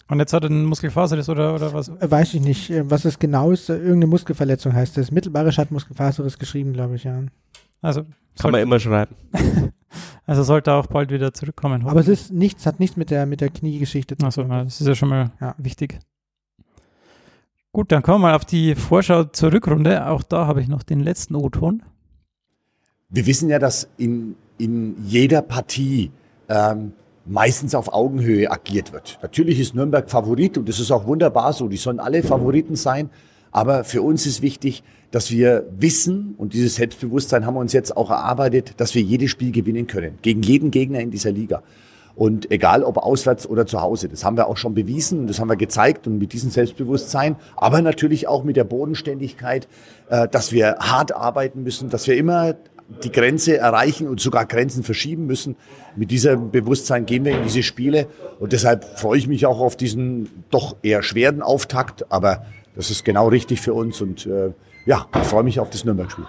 Und 0.08 0.20
jetzt 0.20 0.34
hat 0.34 0.44
er 0.44 0.50
einen 0.50 0.65
Muskelfaserriss 0.65 1.30
oder, 1.30 1.54
oder 1.54 1.74
was? 1.74 1.89
Äh, 1.89 2.10
Weiß 2.10 2.34
ich 2.34 2.42
nicht, 2.42 2.70
äh, 2.72 2.89
was 2.89 3.06
es 3.06 3.20
genau 3.20 3.52
ist. 3.52 3.70
Äh, 3.70 3.76
Irgendeine 3.78 4.08
Muskelverletzung 4.08 4.74
heißt 4.74 4.98
es. 4.98 5.12
Mittelbare 5.12 5.52
Muskelfaserriss 5.70 6.39
geschrieben, 6.39 6.74
glaube 6.74 6.96
ich, 6.96 7.04
ja. 7.04 7.22
Also, 7.82 8.04
Kann 8.39 8.52
man 8.52 8.62
immer 8.62 8.80
schreiben. 8.80 9.15
also 10.26 10.44
sollte 10.44 10.72
er 10.72 10.78
auch 10.78 10.88
bald 10.88 11.12
wieder 11.12 11.34
zurückkommen. 11.34 11.86
Aber 11.86 12.00
es 12.00 12.08
ist 12.08 12.32
nichts, 12.32 12.65
hat 12.65 12.80
nichts 12.80 12.98
mit 12.98 13.12
der, 13.12 13.26
mit 13.26 13.42
der 13.42 13.50
Kniegeschichte 13.50 14.18
zu 14.18 14.26
Achso, 14.26 14.42
tun. 14.42 14.50
na, 14.50 14.63
das 14.63 14.82
ist 14.82 14.88
ja 14.88 14.96
schon 14.96 15.10
mal 15.10 15.32
Ja. 15.39 15.54
wichtig. 15.58 16.00
Gut, 17.72 17.92
dann 17.92 18.02
kommen 18.02 18.22
wir 18.24 18.30
mal 18.30 18.36
auf 18.36 18.46
die 18.46 18.74
Vorschau 18.74 19.26
zur 19.26 19.54
Rückrunde. 19.54 20.08
Auch 20.08 20.24
da 20.24 20.48
habe 20.48 20.60
ich 20.62 20.68
noch 20.68 20.82
den 20.82 21.02
letzten 21.02 21.36
O-Ton. 21.36 21.84
Wir 23.12 23.26
wissen 23.26 23.50
ja, 23.50 23.58
dass 23.58 23.89
in, 23.98 24.36
in 24.60 24.95
jeder 25.04 25.41
Partie 25.41 26.12
ähm, 26.48 26.93
meistens 27.26 27.74
auf 27.74 27.91
Augenhöhe 27.91 28.52
agiert 28.52 28.93
wird. 28.93 29.17
Natürlich 29.24 29.60
ist 29.60 29.74
Nürnberg 29.74 30.12
Favorit 30.12 30.60
und 30.60 30.69
das 30.69 30.80
ist 30.80 30.91
auch 30.91 31.08
wunderbar 31.08 31.54
so. 31.54 31.67
Die 31.67 31.78
sollen 31.78 32.00
alle 32.00 32.22
Favoriten 32.22 32.76
sein. 32.76 33.10
Aber 33.52 33.84
für 33.84 34.04
uns 34.04 34.28
ist 34.28 34.43
wichtig, 34.43 34.84
dass 35.10 35.32
wir 35.32 35.65
wissen, 35.76 36.36
und 36.38 36.54
dieses 36.54 36.76
Selbstbewusstsein 36.76 37.48
haben 37.48 37.56
wir 37.56 37.62
uns 37.62 37.74
jetzt 37.74 37.98
auch 37.98 38.12
erarbeitet, 38.12 38.76
dass 38.78 38.93
wir 38.93 39.02
jedes 39.02 39.32
Spiel 39.32 39.52
gewinnen 39.52 39.88
können. 39.88 40.19
Gegen 40.22 40.43
jeden 40.43 40.69
Gegner 40.69 41.00
in 41.00 41.10
dieser 41.10 41.32
Liga. 41.32 41.63
Und 42.13 42.52
egal 42.52 42.84
ob 42.84 42.98
auswärts 42.98 43.48
oder 43.48 43.65
zu 43.65 43.82
Hause, 43.82 44.08
das 44.08 44.24
haben 44.24 44.38
wir 44.38 44.45
auch 44.45 44.58
schon 44.58 44.76
bewiesen 44.76 45.22
und 45.22 45.28
das 45.28 45.39
haben 45.39 45.50
wir 45.50 45.56
gezeigt 45.56 46.06
und 46.06 46.19
mit 46.19 46.34
diesem 46.34 46.52
Selbstbewusstsein, 46.52 47.38
aber 47.56 47.82
natürlich 47.82 48.28
auch 48.28 48.43
mit 48.43 48.56
der 48.56 48.65
Bodenständigkeit, 48.65 49.67
äh, 50.10 50.28
dass 50.28 50.52
wir 50.52 50.76
hart 50.80 51.15
arbeiten 51.15 51.63
müssen, 51.63 51.89
dass 51.89 52.06
wir 52.08 52.17
immer 52.17 52.56
die 53.04 53.12
Grenze 53.12 53.58
erreichen 53.58 54.08
und 54.08 54.19
sogar 54.19 54.45
Grenzen 54.45 54.84
verschieben 54.84 55.25
müssen. 55.25 55.56
Mit 55.95 56.12
diesem 56.12 56.52
Bewusstsein 56.52 57.06
gehen 57.06 57.25
wir 57.25 57.38
in 57.38 57.43
diese 57.43 57.63
Spiele 57.63 58.08
und 58.39 58.52
deshalb 58.52 58.99
freue 58.99 59.17
ich 59.17 59.28
mich 59.28 59.45
auch 59.45 59.60
auf 59.60 59.75
diesen 59.75 60.43
doch 60.49 60.75
eher 60.82 61.04
schweren 61.04 61.41
Auftakt, 61.41 62.12
aber 62.12 62.45
das 62.75 62.91
ist 62.91 63.06
genau 63.06 63.28
richtig 63.28 63.62
für 63.62 63.73
uns 63.73 64.02
und 64.02 64.25
äh, 64.25 64.52
ja, 64.86 65.08
ich 65.15 65.28
freue 65.28 65.43
mich 65.43 65.60
auf 65.60 65.69
das 65.69 65.86
Nürnberg-Spiel. 65.86 66.25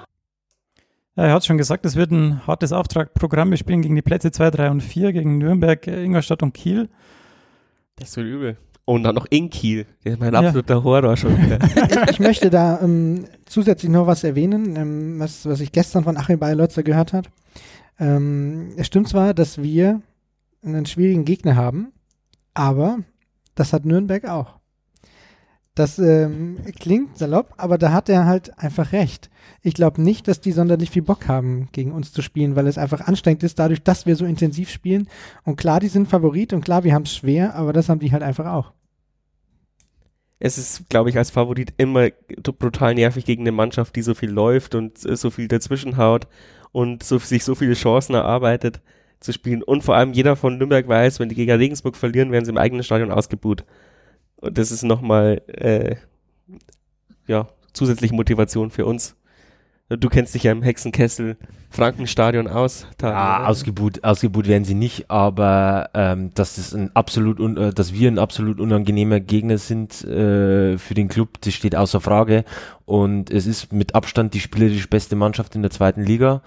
Ja, 1.16 1.26
er 1.26 1.32
hat 1.34 1.44
schon 1.44 1.58
gesagt, 1.58 1.84
es 1.86 1.96
wird 1.96 2.10
ein 2.12 2.46
hartes 2.46 2.72
Auftragprogramm. 2.72 3.50
Wir 3.50 3.58
spielen 3.58 3.82
gegen 3.82 3.96
die 3.96 4.02
Plätze 4.02 4.30
2, 4.30 4.50
3 4.50 4.70
und 4.70 4.80
4, 4.80 5.12
gegen 5.12 5.38
Nürnberg, 5.38 5.86
Ingolstadt 5.86 6.42
und 6.42 6.54
Kiel. 6.54 6.88
Das 7.96 8.16
wird 8.16 8.26
übel. 8.26 8.56
Und 8.90 9.05
dann 9.05 9.14
noch 9.14 9.26
in 9.31 9.50
Kiel. 9.50 9.87
Das 10.03 10.14
ist 10.14 10.18
mein 10.18 10.35
absoluter 10.35 10.74
ja. 10.74 10.83
Horror 10.83 11.16
schon 11.16 11.40
wieder. 11.40 11.61
ich 12.11 12.18
möchte 12.18 12.50
da 12.50 12.81
ähm, 12.83 13.24
zusätzlich 13.46 13.88
noch 13.88 14.09
was 14.09 14.24
erwähnen, 14.24 14.74
ähm, 14.74 15.20
was, 15.20 15.46
was 15.46 15.61
ich 15.61 15.70
gestern 15.70 16.03
von 16.03 16.16
Achim 16.16 16.40
Bayerlotzer 16.40 16.83
gehört 16.83 17.12
habe. 17.12 17.29
Ähm, 18.00 18.72
es 18.76 18.88
stimmt 18.88 19.07
zwar, 19.07 19.33
dass 19.33 19.62
wir 19.62 20.03
einen 20.64 20.87
schwierigen 20.87 21.24
Gegner 21.24 21.55
haben, 21.55 21.92
aber 22.53 22.98
das 23.55 23.72
hat 23.72 23.85
Nürnberg 23.85 24.24
auch. 24.24 24.59
Das 25.76 26.00
ähm, 26.00 26.59
klingt 26.81 27.16
salopp, 27.16 27.55
aber 27.59 27.79
da 27.79 27.92
hat 27.92 28.09
er 28.09 28.26
halt 28.26 28.59
einfach 28.59 28.90
recht. 28.90 29.31
Ich 29.62 29.74
glaube 29.74 30.03
nicht, 30.03 30.26
dass 30.26 30.40
die 30.40 30.50
sonderlich 30.50 30.90
viel 30.90 31.03
Bock 31.03 31.29
haben, 31.29 31.68
gegen 31.70 31.92
uns 31.92 32.12
zu 32.12 32.22
spielen, 32.22 32.57
weil 32.57 32.66
es 32.66 32.76
einfach 32.76 33.03
anstrengend 33.03 33.44
ist, 33.44 33.61
dadurch, 33.61 33.85
dass 33.85 34.05
wir 34.05 34.16
so 34.16 34.24
intensiv 34.24 34.68
spielen. 34.68 35.09
Und 35.44 35.55
klar, 35.55 35.79
die 35.79 35.87
sind 35.87 36.09
Favorit 36.09 36.53
und 36.53 36.64
klar, 36.64 36.83
wir 36.83 36.92
haben 36.92 37.05
es 37.05 37.14
schwer, 37.14 37.55
aber 37.55 37.72
das 37.72 37.88
haben 37.88 38.00
die 38.00 38.11
halt 38.11 38.24
einfach 38.24 38.46
auch. 38.46 38.72
Es 40.40 40.59
ist, 40.59 40.88
glaube 40.88 41.11
ich, 41.11 41.18
als 41.18 41.31
Favorit 41.31 41.74
immer 41.76 42.09
brutal 42.59 42.94
nervig 42.94 43.26
gegen 43.26 43.42
eine 43.42 43.53
Mannschaft, 43.53 43.94
die 43.94 44.03
so 44.03 44.14
viel 44.14 44.31
läuft 44.31 44.74
und 44.74 45.05
äh, 45.05 45.14
so 45.14 45.31
viel 45.31 45.48
dazwischen 45.48 45.96
haut 45.98 46.26
und 46.72 47.03
so, 47.03 47.18
sich 47.18 47.44
so 47.44 47.55
viele 47.55 47.74
Chancen 47.74 48.14
erarbeitet 48.14 48.81
zu 49.20 49.33
spielen. 49.33 49.62
Und 49.62 49.85
vor 49.85 49.96
allem 49.96 50.12
jeder 50.12 50.37
von 50.37 50.57
Nürnberg 50.57 50.88
weiß, 50.88 51.20
wenn 51.20 51.29
die 51.29 51.35
gegen 51.35 51.53
Regensburg 51.53 51.94
verlieren, 51.94 52.33
werden 52.33 52.46
sie 52.46 52.50
im 52.50 52.57
eigenen 52.57 52.83
Stadion 52.83 53.12
ausgebuht. 53.12 53.64
Und 54.37 54.57
das 54.57 54.72
ist 54.72 54.83
nochmal, 54.83 55.42
äh, 55.48 55.96
ja, 57.26 57.48
zusätzliche 57.74 58.14
Motivation 58.14 58.70
für 58.70 58.87
uns. 58.87 59.16
Du 59.98 60.09
kennst 60.09 60.35
dich 60.37 60.44
ja 60.44 60.53
im 60.53 60.62
Hexenkessel 60.62 61.37
Frankenstadion 61.68 62.46
aus. 62.46 62.87
Ja, 63.03 63.46
ausgebuht, 63.46 64.05
ausgebuht 64.05 64.46
werden 64.46 64.64
sie 64.64 64.74
nicht, 64.74 65.11
aber 65.11 65.90
ähm, 65.94 66.31
dass 66.35 66.57
das 66.57 66.72
ein 66.72 66.94
absolut, 66.94 67.40
un, 67.40 67.57
äh, 67.57 67.72
dass 67.72 67.92
wir 67.92 68.09
ein 68.09 68.20
absolut 68.20 68.61
unangenehmer 68.61 69.18
Gegner 69.18 69.59
sind 69.59 70.05
äh, 70.05 70.79
für 70.79 70.94
den 70.94 71.09
Club, 71.09 71.40
das 71.40 71.55
steht 71.55 71.74
außer 71.74 72.00
Frage. 72.00 72.44
Und 72.85 73.31
es 73.31 73.46
ist 73.46 73.72
mit 73.72 73.96
Abstand 73.96 74.33
die 74.35 74.40
spielerisch 74.40 74.88
beste 74.88 75.16
Mannschaft 75.16 75.57
in 75.57 75.62
der 75.62 75.72
zweiten 75.72 76.05
Liga. 76.05 76.42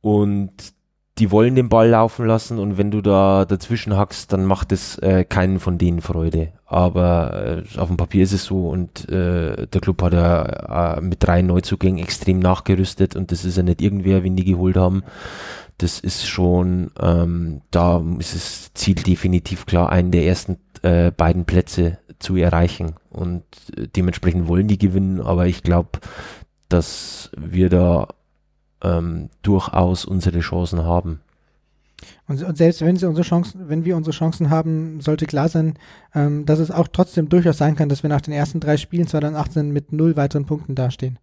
Und 0.00 0.73
die 1.18 1.30
wollen 1.30 1.54
den 1.54 1.68
Ball 1.68 1.90
laufen 1.90 2.26
lassen 2.26 2.58
und 2.58 2.76
wenn 2.76 2.90
du 2.90 3.00
da 3.00 3.44
dazwischen 3.44 3.96
hackst, 3.96 4.32
dann 4.32 4.44
macht 4.44 4.72
es 4.72 4.98
äh, 4.98 5.24
keinen 5.24 5.60
von 5.60 5.78
denen 5.78 6.00
Freude. 6.00 6.52
Aber 6.66 7.62
äh, 7.74 7.78
auf 7.78 7.86
dem 7.86 7.96
Papier 7.96 8.24
ist 8.24 8.32
es 8.32 8.44
so 8.44 8.68
und 8.68 9.08
äh, 9.08 9.66
der 9.68 9.80
Club 9.80 10.02
hat 10.02 10.12
ja 10.12 10.96
äh, 10.96 11.00
mit 11.00 11.22
drei 11.22 11.42
Neuzugängen 11.42 12.02
extrem 12.02 12.40
nachgerüstet 12.40 13.14
und 13.14 13.30
das 13.30 13.44
ist 13.44 13.56
ja 13.56 13.62
nicht 13.62 13.80
irgendwer, 13.80 14.24
wenn 14.24 14.34
die 14.34 14.44
geholt 14.44 14.76
haben. 14.76 15.04
Das 15.78 16.00
ist 16.00 16.26
schon, 16.26 16.90
ähm, 17.00 17.62
da 17.70 18.02
ist 18.18 18.34
das 18.34 18.74
Ziel 18.74 18.94
definitiv 18.94 19.66
klar, 19.66 19.90
einen 19.90 20.10
der 20.10 20.24
ersten 20.26 20.58
äh, 20.82 21.12
beiden 21.12 21.44
Plätze 21.44 21.98
zu 22.18 22.36
erreichen. 22.36 22.94
Und 23.10 23.44
äh, 23.76 23.86
dementsprechend 23.86 24.48
wollen 24.48 24.66
die 24.66 24.78
gewinnen, 24.78 25.20
aber 25.20 25.46
ich 25.46 25.62
glaube, 25.62 26.00
dass 26.68 27.30
wir 27.36 27.68
da 27.68 28.08
ähm, 28.84 29.30
durchaus 29.42 30.04
unsere 30.04 30.40
Chancen 30.40 30.84
haben. 30.84 31.20
Und, 32.26 32.42
und, 32.42 32.56
selbst 32.56 32.82
wenn 32.82 32.96
sie 32.96 33.08
unsere 33.08 33.26
Chancen, 33.26 33.68
wenn 33.68 33.84
wir 33.84 33.96
unsere 33.96 34.14
Chancen 34.14 34.50
haben, 34.50 35.00
sollte 35.00 35.26
klar 35.26 35.48
sein, 35.48 35.74
ähm, 36.14 36.44
dass 36.44 36.58
es 36.58 36.70
auch 36.70 36.88
trotzdem 36.88 37.28
durchaus 37.28 37.58
sein 37.58 37.76
kann, 37.76 37.88
dass 37.88 38.02
wir 38.02 38.10
nach 38.10 38.20
den 38.20 38.34
ersten 38.34 38.60
drei 38.60 38.76
Spielen 38.76 39.06
2018 39.06 39.72
mit 39.72 39.92
null 39.92 40.16
weiteren 40.16 40.44
Punkten 40.44 40.74
dastehen. 40.74 41.18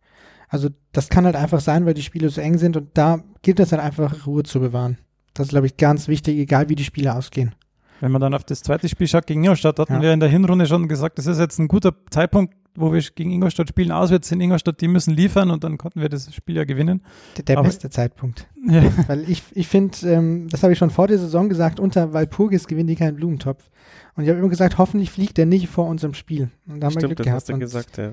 Also 0.50 0.69
das 0.91 1.10
kann 1.10 1.26
halt 1.26 1.36
einfach 1.36 1.62
sein, 1.62 1.86
weil 1.86 1.93
die 1.93 2.02
Spiele 2.02 2.30
so 2.30 2.41
eng 2.41 2.58
sind 2.58 2.76
und 2.76 2.89
da 2.95 3.24
gilt 3.41 3.60
es 3.60 3.71
halt 3.71 3.82
einfach 3.82 4.26
Ruhe 4.26 4.43
zu 4.43 4.60
bewahren. 4.60 4.97
Das 5.34 5.47
ist, 5.47 5.52
glaube 5.52 5.67
ich, 5.67 5.78
ganz 5.78 6.08
wichtig, 6.08 6.38
egal 6.38 6.67
wie 6.67 6.76
die 6.76 6.84
Spiele 6.84 7.15
ausgehen. 7.15 7.56
Wenn 8.02 8.12
man 8.12 8.19
dann 8.19 8.34
auf 8.34 8.43
das 8.43 8.62
zweite 8.62 8.89
Spiel 8.89 9.08
schaut 9.08 9.28
gegen 9.28 9.43
Ingolstadt, 9.43 9.80
hatten 9.80 9.93
ja. 9.93 10.02
wir 10.02 10.13
in 10.13 10.19
der 10.19 10.28
Hinrunde 10.28 10.65
schon 10.65 10.88
gesagt, 10.88 11.19
das 11.19 11.28
ist 11.28 11.39
jetzt 11.39 11.60
ein 11.60 11.67
guter 11.67 11.93
Zeitpunkt, 12.10 12.54
wo 12.75 12.93
wir 12.93 13.01
gegen 13.01 13.31
Ingolstadt 13.31 13.69
spielen, 13.69 13.91
auswärts 13.91 14.31
in 14.31 14.41
Ingolstadt, 14.41 14.81
die 14.81 14.88
müssen 14.88 15.13
liefern 15.13 15.51
und 15.51 15.63
dann 15.63 15.77
konnten 15.77 16.01
wir 16.01 16.10
das 16.10 16.34
Spiel 16.34 16.55
ja 16.55 16.63
gewinnen. 16.63 17.03
Der, 17.38 17.43
der 17.43 17.62
beste 17.62 17.89
Zeitpunkt. 17.89 18.47
Ja. 18.63 18.84
Weil 19.07 19.27
ich, 19.27 19.41
ich 19.53 19.67
finde, 19.67 19.97
ähm, 20.07 20.47
das 20.47 20.62
habe 20.62 20.71
ich 20.71 20.77
schon 20.77 20.91
vor 20.91 21.07
der 21.07 21.17
Saison 21.17 21.49
gesagt, 21.49 21.79
unter 21.79 22.13
Walpurgis 22.13 22.67
gewinnen 22.67 22.88
die 22.88 22.95
keinen 22.95 23.15
Blumentopf. 23.15 23.71
Und 24.15 24.23
ich 24.23 24.29
habe 24.29 24.38
immer 24.38 24.49
gesagt, 24.49 24.77
hoffentlich 24.77 25.10
fliegt 25.10 25.39
der 25.39 25.47
nicht 25.47 25.67
vor 25.67 25.88
unserem 25.88 26.13
Spiel. 26.13 26.51
Und 26.67 26.79
da 26.79 26.86
haben 26.86 26.91
Stimmt, 26.91 27.01
wir 27.01 27.07
Glück 27.07 27.17
das 27.17 27.25
gehabt. 27.25 27.41
Hast 27.41 27.49
du 27.49 27.57
gesagt, 27.57 27.97
ja. 27.97 28.12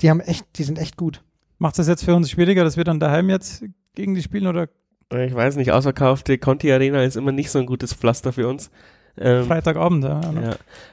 Die 0.00 0.10
haben 0.10 0.18
echt, 0.18 0.44
die 0.56 0.64
sind 0.64 0.80
echt 0.80 0.96
gut. 0.96 1.22
Macht 1.58 1.78
das 1.78 1.86
jetzt 1.86 2.04
für 2.04 2.16
uns 2.16 2.30
schwieriger, 2.30 2.64
dass 2.64 2.76
wir 2.76 2.82
dann 2.82 2.98
daheim 2.98 3.30
jetzt 3.30 3.64
gegen 3.94 4.16
die 4.16 4.22
spielen 4.22 4.48
oder? 4.48 4.68
Ich 5.14 5.34
weiß 5.34 5.54
nicht, 5.54 5.70
ausverkaufte 5.70 6.36
Conti 6.36 6.72
Arena 6.72 7.04
ist 7.04 7.16
immer 7.16 7.30
nicht 7.30 7.50
so 7.50 7.60
ein 7.60 7.66
gutes 7.66 7.94
Pflaster 7.94 8.32
für 8.32 8.48
uns. 8.48 8.70
Ähm, 9.18 9.44
Freitagabend, 9.44 10.04
ja. 10.04 10.20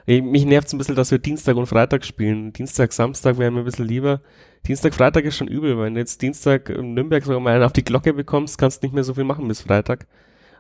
ja. 0.08 0.22
Mich 0.22 0.46
nervt 0.46 0.68
es 0.68 0.74
ein 0.74 0.78
bisschen, 0.78 0.96
dass 0.96 1.12
wir 1.12 1.20
Dienstag 1.20 1.56
und 1.58 1.66
Freitag 1.66 2.06
spielen. 2.06 2.54
Dienstag, 2.54 2.94
Samstag 2.94 3.38
wäre 3.38 3.52
mir 3.52 3.60
ein 3.60 3.66
bisschen 3.66 3.88
lieber. 3.88 4.22
Dienstag, 4.66 4.94
Freitag 4.94 5.26
ist 5.26 5.36
schon 5.36 5.50
übel, 5.50 5.78
wenn 5.78 5.94
du 5.94 6.00
jetzt 6.00 6.22
Dienstag 6.22 6.70
in 6.70 6.94
Nürnberg 6.94 7.24
sogar 7.26 7.42
mal 7.42 7.56
einen 7.56 7.64
auf 7.64 7.74
die 7.74 7.84
Glocke 7.84 8.14
bekommst, 8.14 8.58
kannst 8.58 8.82
du 8.82 8.88
nicht 8.88 8.94
mehr 8.94 9.04
so 9.04 9.14
viel 9.14 9.26
machen 9.26 9.48
bis 9.48 9.62
Freitag. 9.62 10.08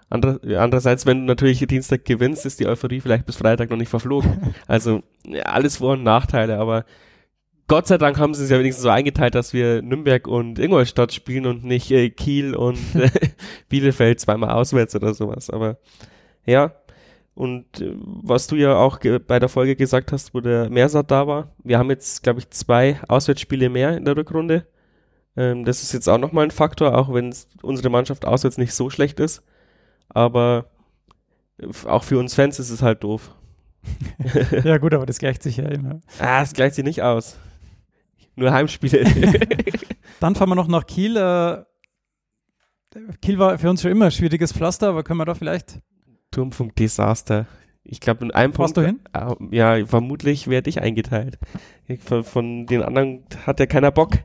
Ander, 0.09 0.39
andererseits, 0.43 1.05
wenn 1.05 1.21
du 1.21 1.25
natürlich 1.25 1.65
Dienstag 1.65 2.03
gewinnst, 2.03 2.45
ist 2.45 2.59
die 2.59 2.67
Euphorie 2.67 2.99
vielleicht 2.99 3.25
bis 3.25 3.37
Freitag 3.37 3.69
noch 3.69 3.77
nicht 3.77 3.89
verflogen. 3.89 4.53
Also 4.67 5.01
ja, 5.25 5.43
alles 5.43 5.77
Vor- 5.77 5.93
und 5.93 6.03
Nachteile, 6.03 6.57
aber 6.57 6.85
Gott 7.67 7.87
sei 7.87 7.97
Dank 7.97 8.19
haben 8.19 8.33
sie 8.33 8.43
es 8.43 8.49
ja 8.49 8.59
wenigstens 8.59 8.83
so 8.83 8.89
eingeteilt, 8.89 9.35
dass 9.35 9.53
wir 9.53 9.81
Nürnberg 9.81 10.27
und 10.27 10.59
Ingolstadt 10.59 11.13
spielen 11.13 11.45
und 11.45 11.63
nicht 11.63 11.89
äh, 11.91 12.09
Kiel 12.09 12.55
und 12.55 12.77
äh, 12.95 13.09
Bielefeld 13.69 14.19
zweimal 14.19 14.51
auswärts 14.51 14.95
oder 14.95 15.13
sowas. 15.13 15.49
Aber 15.49 15.77
ja, 16.45 16.73
und 17.35 17.81
äh, 17.81 17.95
was 17.95 18.47
du 18.47 18.55
ja 18.55 18.75
auch 18.75 18.99
bei 19.27 19.39
der 19.39 19.49
Folge 19.49 19.75
gesagt 19.75 20.11
hast, 20.11 20.33
wo 20.33 20.39
der 20.39 20.69
Mersat 20.69 21.09
da 21.09 21.27
war, 21.27 21.55
wir 21.63 21.79
haben 21.79 21.89
jetzt, 21.89 22.21
glaube 22.21 22.39
ich, 22.39 22.49
zwei 22.51 22.99
Auswärtsspiele 23.07 23.69
mehr 23.69 23.97
in 23.97 24.05
der 24.05 24.15
Rückrunde. 24.15 24.67
Ähm, 25.35 25.65
das 25.65 25.81
ist 25.81 25.93
jetzt 25.93 26.07
auch 26.07 26.19
nochmal 26.19 26.45
ein 26.45 26.51
Faktor, 26.51 26.95
auch 26.95 27.11
wenn 27.13 27.33
unsere 27.63 27.89
Mannschaft 27.89 28.25
auswärts 28.25 28.57
nicht 28.57 28.73
so 28.73 28.89
schlecht 28.89 29.19
ist. 29.19 29.43
Aber 30.09 30.69
auch 31.85 32.03
für 32.03 32.19
uns 32.19 32.35
Fans 32.35 32.59
ist 32.59 32.69
es 32.69 32.81
halt 32.81 33.03
doof. 33.03 33.35
ja 34.63 34.77
gut, 34.77 34.93
aber 34.93 35.05
das 35.05 35.17
gleicht 35.17 35.43
sich 35.43 35.57
ja 35.57 35.67
immer. 35.67 36.01
Ah, 36.19 36.41
das 36.41 36.53
gleicht 36.53 36.75
sich 36.75 36.85
nicht 36.85 37.01
aus. 37.01 37.37
Nur 38.35 38.51
Heimspiele. 38.51 39.03
Dann 40.19 40.35
fahren 40.35 40.49
wir 40.49 40.55
noch 40.55 40.67
nach 40.67 40.85
Kiel. 40.85 41.17
Äh, 41.17 41.63
Kiel 43.21 43.39
war 43.39 43.57
für 43.57 43.69
uns 43.69 43.81
schon 43.81 43.91
immer 43.91 44.05
ein 44.05 44.11
schwieriges 44.11 44.53
Pflaster, 44.53 44.89
aber 44.89 45.03
können 45.03 45.19
wir 45.19 45.25
da 45.25 45.33
vielleicht 45.33 45.79
Turmfunk-Desaster. 46.33 47.45
Ich 47.85 47.99
glaube, 47.99 48.25
in 48.25 48.31
einem 48.31 48.53
Punkt. 48.53 48.77
du 48.77 48.81
hin? 48.81 48.99
Äh, 49.13 49.33
ja, 49.55 49.85
vermutlich 49.85 50.47
werde 50.47 50.69
ich 50.69 50.81
eingeteilt. 50.81 51.37
Von, 52.03 52.23
von, 52.23 52.65
den 52.65 52.81
anderen 52.81 53.23
hat 53.45 53.59
ja 53.59 53.65
keiner 53.65 53.91
Bock. 53.91 54.17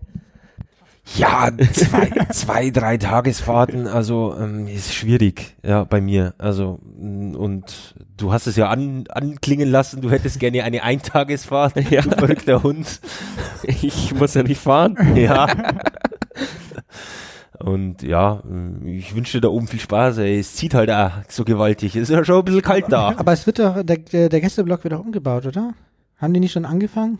Ja, 1.16 1.50
zwei, 1.72 2.10
zwei 2.32 2.70
drei 2.70 2.98
Tagesfahrten, 2.98 3.86
also 3.86 4.36
ähm, 4.38 4.68
ist 4.68 4.94
schwierig, 4.94 5.56
ja, 5.62 5.84
bei 5.84 6.02
mir. 6.02 6.34
Also, 6.36 6.80
mm, 6.98 7.34
und 7.34 7.94
du 8.16 8.30
hast 8.30 8.46
es 8.46 8.56
ja 8.56 8.68
an, 8.68 9.06
anklingen 9.08 9.70
lassen, 9.70 10.02
du 10.02 10.10
hättest 10.10 10.38
gerne 10.38 10.64
eine 10.64 10.82
Eintagesfahrt, 10.82 11.76
ja. 11.90 12.02
verrückter 12.02 12.62
Hund. 12.62 13.00
Ich 13.62 14.14
muss 14.14 14.34
ja 14.34 14.42
nicht 14.42 14.60
fahren. 14.60 15.16
Ja. 15.16 15.46
Und 17.60 18.02
ja, 18.02 18.42
ich 18.84 19.14
wünsche 19.14 19.38
dir 19.38 19.42
da 19.42 19.48
oben 19.48 19.66
viel 19.66 19.80
Spaß. 19.80 20.18
Ey. 20.18 20.38
Es 20.38 20.54
zieht 20.54 20.74
halt 20.74 20.90
auch 20.90 21.10
so 21.28 21.44
gewaltig. 21.44 21.96
Es 21.96 22.02
ist 22.02 22.10
ja 22.10 22.24
schon 22.24 22.38
ein 22.38 22.44
bisschen 22.44 22.62
kalt 22.62 22.86
da. 22.88 23.14
Aber 23.16 23.32
es 23.32 23.46
wird 23.46 23.58
doch, 23.58 23.82
der, 23.82 24.28
der 24.28 24.40
Gästeblock 24.40 24.84
wird 24.84 24.94
auch 24.94 25.00
umgebaut, 25.04 25.46
oder? 25.46 25.74
Haben 26.18 26.34
die 26.34 26.40
nicht 26.40 26.52
schon 26.52 26.64
angefangen? 26.64 27.18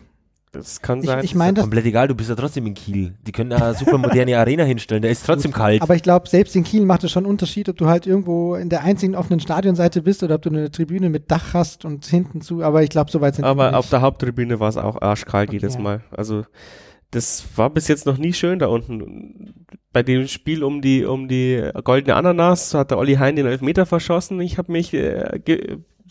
Das 0.51 0.81
kann 0.81 1.03
sein. 1.03 1.19
Ich, 1.19 1.25
ich 1.25 1.35
meine, 1.35 1.53
das 1.53 1.63
komplett 1.63 1.85
egal, 1.85 2.07
du 2.07 2.15
bist 2.15 2.29
ja 2.29 2.35
trotzdem 2.35 2.65
in 2.65 2.73
Kiel. 2.73 3.13
Die 3.27 3.31
können 3.31 3.51
da 3.51 3.73
super 3.75 3.99
moderne 3.99 4.35
Arena 4.39 4.63
hinstellen, 4.63 5.03
da 5.03 5.07
ist 5.07 5.23
trotzdem 5.23 5.51
kalt. 5.51 5.81
Aber 5.83 5.95
ich 5.95 6.01
glaube, 6.01 6.27
selbst 6.27 6.55
in 6.55 6.63
Kiel 6.63 6.85
macht 6.85 7.03
es 7.03 7.11
schon 7.11 7.25
einen 7.25 7.31
Unterschied, 7.31 7.69
ob 7.69 7.77
du 7.77 7.85
halt 7.85 8.07
irgendwo 8.07 8.55
in 8.55 8.69
der 8.69 8.83
einzigen 8.83 9.15
offenen 9.15 9.39
Stadionseite 9.39 10.01
bist 10.01 10.23
oder 10.23 10.35
ob 10.35 10.41
du 10.41 10.49
eine 10.49 10.71
Tribüne 10.71 11.09
mit 11.09 11.29
Dach 11.29 11.53
hast 11.53 11.85
und 11.85 12.05
hinten 12.07 12.41
zu. 12.41 12.63
Aber 12.63 12.81
ich 12.81 12.89
glaube, 12.89 13.11
so 13.11 13.21
weit 13.21 13.35
sind 13.35 13.45
Aber 13.45 13.65
wir 13.65 13.67
nicht. 13.67 13.77
auf 13.77 13.89
der 13.89 14.01
Haupttribüne 14.01 14.59
war 14.59 14.69
es 14.69 14.77
auch 14.77 14.99
arschkalt 14.99 15.49
okay, 15.49 15.57
jedes 15.57 15.77
Mal. 15.77 16.01
Also 16.09 16.45
das 17.11 17.45
war 17.55 17.69
bis 17.69 17.87
jetzt 17.87 18.05
noch 18.05 18.17
nie 18.17 18.33
schön 18.33 18.59
da 18.59 18.67
unten. 18.67 19.65
Bei 19.91 20.03
dem 20.03 20.27
Spiel 20.27 20.63
um 20.63 20.81
die 20.81 21.05
um 21.05 21.27
die 21.27 21.69
goldene 21.83 22.15
Ananas 22.15 22.73
hat 22.73 22.91
der 22.91 22.97
Olli 22.97 23.15
Hein 23.15 23.35
den 23.35 23.47
Elfmeter 23.47 23.85
verschossen. 23.85 24.39
Ich 24.41 24.57
habe 24.57 24.71
mich 24.71 24.93
äh, 24.93 25.39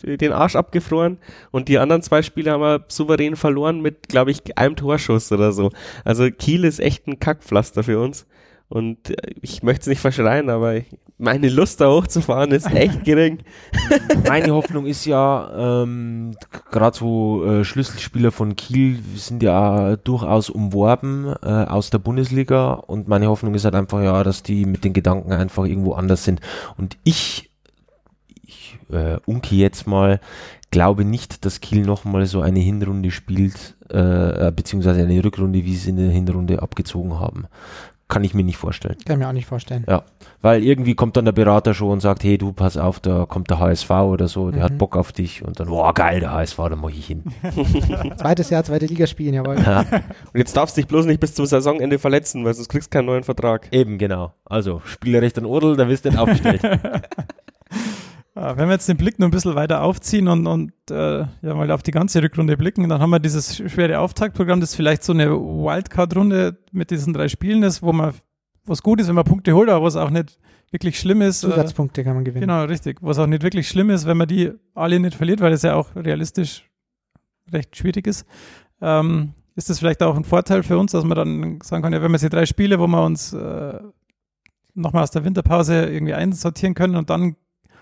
den 0.03 0.31
Arsch 0.33 0.55
abgefroren 0.55 1.17
und 1.51 1.67
die 1.67 1.77
anderen 1.77 2.01
zwei 2.01 2.21
Spiele 2.21 2.51
haben 2.51 2.61
wir 2.61 2.85
souverän 2.87 3.35
verloren 3.35 3.81
mit, 3.81 4.09
glaube 4.09 4.31
ich, 4.31 4.57
einem 4.57 4.75
Torschuss 4.75 5.31
oder 5.31 5.51
so. 5.51 5.71
Also 6.03 6.29
Kiel 6.29 6.63
ist 6.63 6.79
echt 6.79 7.07
ein 7.07 7.19
Kackpflaster 7.19 7.83
für 7.83 7.99
uns 7.99 8.25
Und 8.69 9.09
äh, 9.09 9.33
ich 9.41 9.63
möchte 9.63 9.81
es 9.81 9.87
nicht 9.87 9.99
verschreien, 9.99 10.49
aber 10.49 10.81
meine 11.17 11.49
Lust 11.49 11.81
da 11.81 11.89
hochzufahren 11.89 12.51
ist 12.51 12.71
echt 12.71 13.03
gering. 13.03 13.39
Meine 14.27 14.53
Hoffnung 14.53 14.85
ist 14.85 15.05
ja, 15.05 15.81
ähm, 15.83 16.35
gerade 16.71 16.97
so 16.97 17.43
äh, 17.45 17.65
Schlüsselspieler 17.65 18.31
von 18.31 18.55
Kiel 18.55 18.99
sind 19.15 19.43
ja 19.43 19.97
durchaus 19.97 20.49
umworben 20.49 21.33
äh, 21.43 21.47
aus 21.47 21.89
der 21.89 21.97
Bundesliga 21.97 22.71
und 22.73 23.09
meine 23.09 23.27
Hoffnung 23.27 23.53
ist 23.53 23.65
halt 23.65 23.75
einfach 23.75 24.01
ja, 24.01 24.23
dass 24.23 24.43
die 24.43 24.65
mit 24.65 24.85
den 24.85 24.93
Gedanken 24.93 25.33
einfach 25.33 25.65
irgendwo 25.65 25.93
anders 25.93 26.23
sind. 26.23 26.39
Und 26.77 26.97
ich, 27.03 27.51
ich 28.41 28.77
äh, 28.89 29.17
unke 29.25 29.55
jetzt 29.55 29.87
mal, 29.87 30.21
glaube 30.71 31.03
nicht, 31.03 31.43
dass 31.43 31.59
Kiel 31.59 31.81
nochmal 31.81 32.27
so 32.27 32.39
eine 32.41 32.59
Hinrunde 32.59 33.11
spielt, 33.11 33.75
äh, 33.89 34.51
beziehungsweise 34.51 35.01
eine 35.01 35.23
Rückrunde, 35.23 35.65
wie 35.65 35.75
sie 35.75 35.89
in 35.89 35.97
der 35.97 36.11
Hinrunde 36.11 36.61
abgezogen 36.61 37.19
haben. 37.19 37.47
Kann 38.09 38.23
ich 38.23 38.33
mir 38.33 38.43
nicht 38.43 38.57
vorstellen. 38.57 38.97
Kann 39.05 39.17
ich 39.17 39.19
mir 39.19 39.29
auch 39.29 39.33
nicht 39.33 39.45
vorstellen. 39.45 39.85
Ja, 39.87 40.03
weil 40.41 40.63
irgendwie 40.63 40.95
kommt 40.95 41.15
dann 41.15 41.25
der 41.25 41.31
Berater 41.31 41.73
schon 41.75 41.91
und 41.91 41.99
sagt, 41.99 42.23
hey 42.23 42.37
du, 42.39 42.51
pass 42.53 42.75
auf, 42.75 42.99
da 42.99 43.25
kommt 43.27 43.49
der 43.51 43.59
HSV 43.59 43.89
oder 43.91 44.27
so, 44.27 44.49
der 44.49 44.61
Mhm. 44.61 44.63
hat 44.63 44.77
Bock 44.79 44.97
auf 44.97 45.11
dich 45.11 45.43
und 45.45 45.59
dann, 45.59 45.67
boah, 45.67 45.93
geil, 45.93 46.19
der 46.19 46.31
HSV, 46.33 46.57
da 46.57 46.75
mach 46.75 46.89
ich 46.89 47.05
hin. 47.05 47.23
Zweites 48.17 48.49
Jahr, 48.49 48.63
zweite 48.63 48.87
Liga 48.87 49.05
spielen, 49.05 49.35
jawohl. 49.35 49.57
Und 49.57 50.37
jetzt 50.39 50.57
darfst 50.57 50.75
du 50.75 50.81
dich 50.81 50.87
bloß 50.87 51.05
nicht 51.05 51.19
bis 51.19 51.35
zum 51.35 51.45
Saisonende 51.45 51.99
verletzen, 51.99 52.43
weil 52.45 52.53
sonst 52.55 52.69
kriegst 52.69 52.91
du 52.91 52.97
keinen 52.97 53.05
neuen 53.05 53.23
Vertrag. 53.23 53.67
Eben, 53.71 53.97
genau. 53.99 54.33
Also, 54.43 54.81
Spielerrecht 54.85 55.37
an 55.37 55.45
Odel, 55.45 55.75
da 55.77 55.87
wirst 55.87 56.03
du 56.05 56.09
nicht 56.09 56.17
aufgestellt. 56.19 56.61
Ja, 58.39 58.55
wenn 58.55 58.69
wir 58.69 58.73
jetzt 58.75 58.87
den 58.87 58.95
Blick 58.95 59.19
noch 59.19 59.27
ein 59.27 59.31
bisschen 59.31 59.55
weiter 59.55 59.83
aufziehen 59.83 60.29
und, 60.29 60.47
und 60.47 60.71
äh, 60.89 61.19
ja 61.19 61.53
mal 61.53 61.69
auf 61.71 61.83
die 61.83 61.91
ganze 61.91 62.23
Rückrunde 62.23 62.55
blicken, 62.55 62.87
dann 62.87 63.01
haben 63.01 63.09
wir 63.09 63.19
dieses 63.19 63.57
schwere 63.57 63.99
Auftaktprogramm, 63.99 64.61
das 64.61 64.75
vielleicht 64.75 65.03
so 65.03 65.11
eine 65.11 65.29
Wildcard-Runde 65.31 66.57
mit 66.71 66.89
diesen 66.89 67.13
drei 67.13 67.27
Spielen 67.27 67.63
ist, 67.63 67.81
wo 67.81 67.91
man, 67.91 68.13
was 68.63 68.81
gut 68.81 69.01
ist, 69.01 69.09
wenn 69.09 69.15
man 69.15 69.25
Punkte 69.25 69.53
holt, 69.53 69.67
aber 69.67 69.83
was 69.83 69.97
auch 69.97 70.09
nicht 70.09 70.39
wirklich 70.71 70.97
schlimm 70.97 71.21
ist. 71.21 71.43
Äh, 71.43 71.49
Zusatzpunkte 71.49 72.01
kann 72.05 72.15
man 72.15 72.23
gewinnen. 72.23 72.41
genau, 72.41 72.63
richtig. 72.63 72.99
Was 73.01 73.19
auch 73.19 73.27
nicht 73.27 73.43
wirklich 73.43 73.67
schlimm 73.67 73.89
ist, 73.89 74.05
wenn 74.05 74.15
man 74.15 74.29
die 74.29 74.53
alle 74.73 75.01
nicht 75.01 75.15
verliert, 75.15 75.41
weil 75.41 75.51
das 75.51 75.63
ja 75.63 75.75
auch 75.75 75.93
realistisch 75.97 76.63
recht 77.51 77.75
schwierig 77.75 78.07
ist. 78.07 78.25
Ähm, 78.79 79.33
ist 79.57 79.69
das 79.69 79.79
vielleicht 79.79 80.01
auch 80.01 80.15
ein 80.15 80.23
Vorteil 80.23 80.63
für 80.63 80.77
uns, 80.77 80.93
dass 80.93 81.03
man 81.03 81.17
dann 81.17 81.59
sagen 81.61 81.83
kann, 81.83 81.91
ja, 81.91 82.01
wenn 82.01 82.11
wir 82.11 82.15
jetzt 82.15 82.23
die 82.23 82.29
drei 82.29 82.45
Spiele, 82.45 82.79
wo 82.79 82.87
wir 82.87 83.03
uns 83.03 83.33
äh, 83.33 83.79
nochmal 84.75 85.03
aus 85.03 85.11
der 85.11 85.25
Winterpause 85.25 85.87
irgendwie 85.87 86.13
einsortieren 86.13 86.73
können 86.73 86.95
und 86.95 87.09
dann 87.09 87.35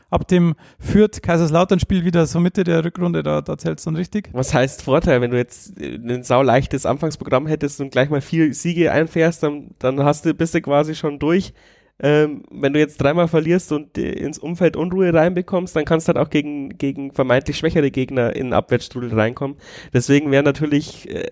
ab 0.09 0.27
dem 0.27 0.55
Fürth-Kaiserslautern-Spiel 0.79 2.05
wieder 2.05 2.25
so 2.25 2.39
Mitte 2.39 2.63
der 2.63 2.83
Rückrunde, 2.83 3.23
da, 3.23 3.41
da 3.41 3.57
zählt 3.57 3.79
es 3.79 3.85
dann 3.85 3.95
richtig. 3.95 4.29
Was 4.33 4.53
heißt 4.53 4.81
Vorteil, 4.81 5.21
wenn 5.21 5.31
du 5.31 5.37
jetzt 5.37 5.79
äh, 5.79 5.95
ein 5.95 6.23
sauleichtes 6.23 6.85
Anfangsprogramm 6.85 7.47
hättest 7.47 7.81
und 7.81 7.91
gleich 7.91 8.09
mal 8.09 8.21
vier 8.21 8.53
Siege 8.53 8.91
einfährst, 8.91 9.43
dann, 9.43 9.71
dann 9.79 10.03
hast 10.03 10.25
du, 10.25 10.33
bist 10.33 10.53
du 10.53 10.61
quasi 10.61 10.95
schon 10.95 11.19
durch. 11.19 11.53
Ähm, 11.99 12.43
wenn 12.51 12.73
du 12.73 12.79
jetzt 12.79 12.97
dreimal 12.97 13.27
verlierst 13.27 13.71
und 13.71 13.97
äh, 13.97 14.11
ins 14.11 14.37
Umfeld 14.37 14.75
Unruhe 14.75 15.11
reinbekommst, 15.11 15.75
dann 15.75 15.85
kannst 15.85 16.07
du 16.07 16.13
halt 16.13 16.23
auch 16.23 16.29
gegen, 16.29 16.77
gegen 16.77 17.11
vermeintlich 17.11 17.57
schwächere 17.57 17.89
Gegner 17.89 18.35
in 18.35 18.53
Abwärtsstrudel 18.53 19.13
reinkommen. 19.13 19.57
Deswegen 19.93 20.29
wäre 20.31 20.43
natürlich 20.43 21.09
äh, 21.09 21.25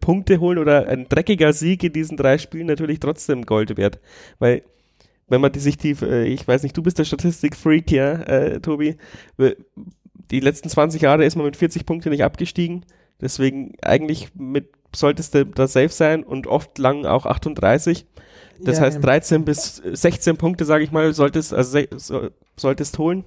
Punkte 0.00 0.38
holen 0.38 0.58
oder 0.58 0.86
ein 0.86 1.08
dreckiger 1.08 1.52
Sieg 1.52 1.82
in 1.82 1.92
diesen 1.92 2.16
drei 2.16 2.38
Spielen 2.38 2.66
natürlich 2.66 3.00
trotzdem 3.00 3.46
Gold 3.46 3.76
wert. 3.76 3.98
Weil 4.38 4.62
wenn 5.30 5.40
man 5.40 5.52
die, 5.52 5.60
sich 5.60 5.78
die, 5.78 5.96
äh, 6.02 6.24
ich 6.24 6.46
weiß 6.46 6.62
nicht, 6.62 6.76
du 6.76 6.82
bist 6.82 6.98
der 6.98 7.04
Statistikfreak, 7.04 7.90
ja, 7.90 8.12
äh, 8.12 8.60
Tobi, 8.60 8.96
äh, 9.38 9.54
die 10.30 10.40
letzten 10.40 10.68
20 10.68 11.00
Jahre 11.02 11.24
ist 11.24 11.36
man 11.36 11.46
mit 11.46 11.56
40 11.56 11.86
Punkten 11.86 12.10
nicht 12.10 12.24
abgestiegen. 12.24 12.84
Deswegen 13.20 13.74
eigentlich 13.82 14.34
mit 14.34 14.68
solltest 14.94 15.34
du 15.34 15.46
da 15.46 15.68
safe 15.68 15.90
sein 15.90 16.24
und 16.24 16.46
oft 16.46 16.78
lang 16.78 17.06
auch 17.06 17.26
38. 17.26 18.06
Das 18.60 18.78
Ja, 18.78 18.84
heißt 18.84 18.96
ähm, 18.96 19.02
13 19.02 19.44
bis 19.44 19.76
16 19.76 20.36
Punkte, 20.36 20.64
sage 20.64 20.84
ich 20.84 20.92
mal, 20.92 21.14
solltest 21.14 21.54
also 21.54 21.80
solltest 22.56 22.98
holen. 22.98 23.24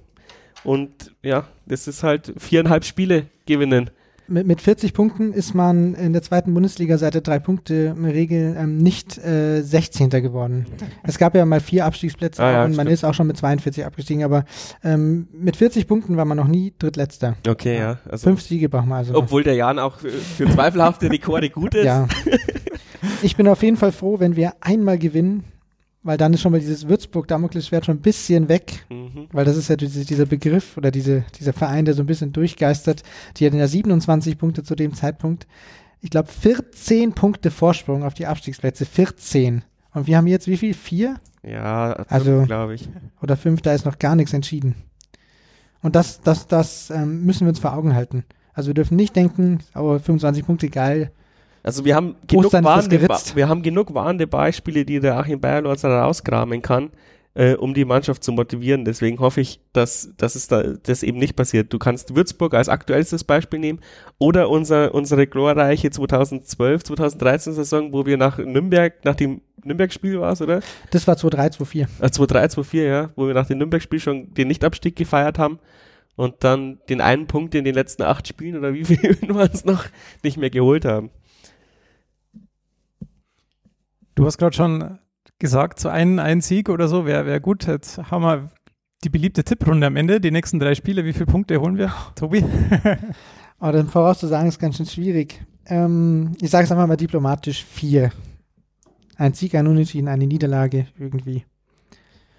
Und 0.62 1.12
ja, 1.22 1.48
das 1.66 1.88
ist 1.88 2.02
halt 2.02 2.32
viereinhalb 2.38 2.84
Spiele 2.84 3.26
gewinnen. 3.46 3.90
Mit, 4.26 4.46
mit 4.46 4.60
40 4.62 4.94
Punkten 4.94 5.32
ist 5.34 5.54
man 5.54 5.94
in 5.94 6.14
der 6.14 6.22
zweiten 6.22 6.54
Bundesliga 6.54 6.96
seit 6.96 7.12
der 7.12 7.20
Drei-Punkte-Regel 7.20 8.56
ähm, 8.58 8.78
nicht 8.78 9.18
äh, 9.18 9.60
16. 9.60 10.08
geworden. 10.08 10.64
Es 11.02 11.18
gab 11.18 11.34
ja 11.34 11.44
mal 11.44 11.60
vier 11.60 11.84
Abstiegsplätze 11.84 12.42
Ah, 12.42 12.52
ja, 12.52 12.64
und 12.64 12.70
man 12.70 12.86
stimmt. 12.86 12.90
ist 12.92 13.04
auch 13.04 13.12
schon 13.12 13.26
mit 13.26 13.36
42 13.36 13.84
abgestiegen, 13.84 14.24
aber 14.24 14.44
ähm, 14.82 15.28
mit 15.32 15.56
40 15.56 15.86
Punkten 15.86 16.16
war 16.16 16.24
man 16.24 16.38
noch 16.38 16.48
nie 16.48 16.72
Drittletzter. 16.78 17.36
Okay, 17.46 17.78
ja. 17.78 17.98
Also, 18.08 18.24
Fünf 18.28 18.40
Siege 18.40 18.68
braucht 18.70 18.86
man 18.86 18.98
also. 18.98 19.14
obwohl 19.14 19.42
der 19.42 19.54
Jan 19.54 19.78
auch 19.78 19.96
für, 19.98 20.10
für 20.10 20.48
zweifelhafte 20.50 21.10
Rekorde 21.10 21.50
gut 21.50 21.74
ist. 21.74 21.84
Ja. 21.84 22.08
Ich 23.20 23.36
bin 23.36 23.46
auf 23.48 23.62
jeden 23.62 23.76
Fall 23.76 23.92
froh, 23.92 24.18
wenn 24.18 24.34
wir 24.34 24.54
einmal 24.60 24.98
gewinnen, 24.98 25.44
weil 26.04 26.16
dann 26.18 26.32
ist 26.34 26.42
schon 26.42 26.52
mal 26.52 26.60
dieses 26.60 26.86
Würzburg-Damoklesschwert 26.88 27.86
schon 27.86 27.96
ein 27.96 28.02
bisschen 28.02 28.48
weg. 28.48 28.84
Mhm. 28.90 29.26
Weil 29.32 29.44
das 29.44 29.56
ist 29.56 29.68
ja 29.68 29.76
diese, 29.76 30.04
dieser 30.04 30.26
Begriff 30.26 30.76
oder 30.76 30.90
diese, 30.90 31.24
dieser 31.38 31.52
Verein, 31.52 31.84
der 31.86 31.94
so 31.94 32.02
ein 32.02 32.06
bisschen 32.06 32.32
durchgeistert. 32.32 33.02
Die 33.36 33.46
hatten 33.46 33.56
ja 33.58 33.66
27 33.66 34.38
Punkte 34.38 34.62
zu 34.62 34.74
dem 34.76 34.94
Zeitpunkt. 34.94 35.46
Ich 36.00 36.10
glaube 36.10 36.28
14 36.30 37.12
Punkte 37.14 37.50
Vorsprung 37.50 38.04
auf 38.04 38.14
die 38.14 38.26
Abstiegsplätze. 38.26 38.84
14. 38.84 39.64
Und 39.94 40.06
wir 40.06 40.16
haben 40.18 40.26
jetzt 40.26 40.46
wie 40.46 40.56
viel? 40.58 40.74
Vier 40.74 41.16
Ja, 41.42 41.92
Also- 42.08 42.42
glaube 42.42 42.74
ich. 42.74 42.88
oder 43.22 43.36
fünf? 43.36 43.62
Da 43.62 43.72
ist 43.72 43.86
noch 43.86 43.98
gar 43.98 44.14
nichts 44.14 44.32
entschieden. 44.32 44.74
Und 45.82 45.96
das, 45.96 46.20
das, 46.20 46.46
das 46.46 46.90
ähm, 46.90 47.24
müssen 47.24 47.40
wir 47.46 47.50
uns 47.50 47.58
vor 47.58 47.74
Augen 47.74 47.94
halten. 47.94 48.24
Also 48.54 48.68
wir 48.68 48.74
dürfen 48.74 48.96
nicht 48.96 49.16
denken, 49.16 49.60
oh, 49.74 49.98
25 49.98 50.46
Punkte, 50.46 50.68
geil. 50.68 51.10
Also 51.64 51.86
wir 51.86 51.96
haben 51.96 52.14
genug 52.26 52.52
warnende, 52.52 53.00
wir 53.00 53.48
haben 53.48 53.62
genug 53.62 53.94
warnende 53.94 54.26
Beispiele, 54.26 54.84
die 54.84 55.00
der 55.00 55.16
Achim 55.16 55.40
Bayerlorz 55.40 55.82
rauskramen 55.82 56.60
kann, 56.60 56.90
äh, 57.32 57.54
um 57.54 57.72
die 57.72 57.86
Mannschaft 57.86 58.22
zu 58.22 58.32
motivieren. 58.32 58.84
Deswegen 58.84 59.18
hoffe 59.18 59.40
ich, 59.40 59.60
dass, 59.72 60.10
dass 60.18 60.34
es 60.34 60.46
da 60.46 60.62
das 60.62 61.02
eben 61.02 61.18
nicht 61.18 61.36
passiert. 61.36 61.72
Du 61.72 61.78
kannst 61.78 62.14
Würzburg 62.14 62.52
als 62.52 62.68
aktuellstes 62.68 63.24
Beispiel 63.24 63.60
nehmen 63.60 63.80
oder 64.18 64.50
unser, 64.50 64.94
unsere 64.94 65.26
glorreiche 65.26 65.90
2012, 65.90 66.84
2013 66.84 67.54
Saison, 67.54 67.94
wo 67.94 68.04
wir 68.04 68.18
nach 68.18 68.36
Nürnberg, 68.36 69.02
nach 69.02 69.14
dem 69.14 69.40
Nürnberg-Spiel 69.64 70.20
war 70.20 70.32
es, 70.32 70.42
oder? 70.42 70.60
Das 70.90 71.06
war 71.06 71.16
2-3, 71.16 71.56
2-4. 71.56 71.86
Äh, 72.00 72.06
2-3, 72.08 72.58
2-4, 72.58 72.82
ja, 72.82 73.10
wo 73.16 73.26
wir 73.26 73.32
nach 73.32 73.46
dem 73.46 73.56
Nürnberg-Spiel 73.56 74.00
schon 74.00 74.34
den 74.34 74.48
Nichtabstieg 74.48 74.96
gefeiert 74.96 75.38
haben 75.38 75.58
und 76.16 76.44
dann 76.44 76.78
den 76.90 77.00
einen 77.00 77.26
Punkt 77.26 77.54
in 77.54 77.64
den 77.64 77.74
letzten 77.74 78.02
acht 78.02 78.28
Spielen 78.28 78.56
oder 78.58 78.74
wie 78.74 78.84
viel 78.84 79.16
waren 79.28 79.50
es 79.50 79.64
noch 79.64 79.86
nicht 80.22 80.36
mehr 80.36 80.50
geholt 80.50 80.84
haben. 80.84 81.10
Du 84.14 84.26
hast 84.26 84.38
gerade 84.38 84.54
schon 84.54 84.98
gesagt, 85.38 85.80
so 85.80 85.88
ein, 85.88 86.18
ein 86.18 86.40
Sieg 86.40 86.68
oder 86.68 86.88
so 86.88 87.06
wäre 87.06 87.26
wär 87.26 87.40
gut. 87.40 87.66
Jetzt 87.66 87.98
haben 88.10 88.22
wir 88.22 88.50
die 89.02 89.10
beliebte 89.10 89.44
Tipprunde 89.44 89.86
am 89.86 89.96
Ende, 89.96 90.20
die 90.20 90.30
nächsten 90.30 90.58
drei 90.58 90.74
Spiele. 90.74 91.04
Wie 91.04 91.12
viele 91.12 91.26
Punkte 91.26 91.60
holen 91.60 91.76
wir, 91.76 91.92
Tobi? 92.14 92.44
Aber 93.58 93.72
dann 93.72 93.88
vorauszusagen 93.88 94.48
ist 94.48 94.58
ganz 94.58 94.76
schön 94.76 94.86
schwierig. 94.86 95.44
Ähm, 95.66 96.36
ich 96.40 96.50
sage 96.50 96.64
es 96.64 96.72
einfach 96.72 96.86
mal 96.86 96.96
diplomatisch: 96.96 97.64
vier. 97.64 98.12
Ein 99.16 99.34
Sieg, 99.34 99.54
ein 99.54 99.66
Unentschieden, 99.66 100.08
eine 100.08 100.26
Niederlage 100.26 100.86
irgendwie. 100.98 101.44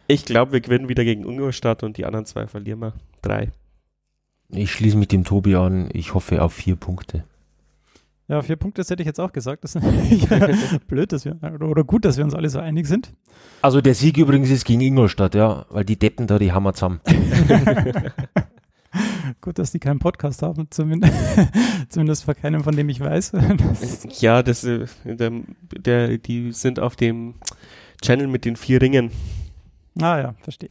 Ich 0.08 0.26
glaube, 0.26 0.54
wir 0.54 0.62
gewinnen 0.62 0.90
wieder 0.90 1.04
gegen 1.04 1.24
Ingolstadt 1.24 1.84
und 1.84 1.98
die 1.98 2.06
anderen 2.06 2.26
zwei 2.26 2.48
verlieren 2.48 2.80
wir. 2.80 2.94
Drei. 3.22 3.52
Ich 4.50 4.72
schließe 4.72 4.98
mich 4.98 5.08
dem 5.08 5.24
Tobi 5.24 5.56
an. 5.56 5.90
Ich 5.94 6.14
hoffe 6.14 6.42
auf 6.44 6.54
vier 6.54 6.76
Punkte. 6.76 7.24
Ja, 8.28 8.42
vier 8.42 8.56
Punkte, 8.56 8.82
das 8.82 8.90
hätte 8.90 9.04
ich 9.04 9.08
jetzt 9.08 9.20
auch 9.20 9.32
gesagt. 9.32 9.64
Das 9.64 9.76
ist 9.76 9.84
blöd, 10.88 11.12
dass 11.12 11.26
wir, 11.26 11.38
oder, 11.60 11.84
gut, 11.84 12.06
dass 12.06 12.18
wir 12.18 12.24
uns 12.24 12.34
alle 12.34 12.50
so 12.50 12.60
einig 12.60 12.88
sind. 12.88 13.14
Also 13.62 13.82
der 13.82 13.94
Sieg 13.94 14.18
übrigens 14.18 14.50
ist 14.50 14.66
gegen 14.66 14.82
Ingolstadt, 14.82 15.36
ja, 15.36 15.66
weil 15.70 15.86
die 15.86 16.00
Deppen 16.00 16.26
da, 16.26 16.40
die 16.40 16.52
hammer 16.52 16.74
zusammen. 16.74 17.02
Gut, 19.42 19.60
dass 19.60 19.72
die 19.72 19.80
keinen 19.80 20.00
Podcast 20.00 20.42
haben, 20.42 20.68
zumindest, 20.70 21.14
zumindest 21.90 22.24
von 22.24 22.34
keinem, 22.36 22.64
von 22.64 22.76
dem 22.76 22.88
ich 22.88 23.02
weiß. 23.02 23.34
Ja, 24.20 24.42
das, 24.42 24.64
äh, 24.64 24.86
der, 25.04 25.32
der, 25.78 26.18
die 26.18 26.54
sind 26.54 26.80
auf 26.80 26.96
dem 26.96 27.36
Channel 28.02 28.28
mit 28.28 28.46
den 28.46 28.56
vier 28.56 28.82
Ringen. 28.82 29.12
ah 30.00 30.18
ja, 30.20 30.36
verstehe. 30.42 30.70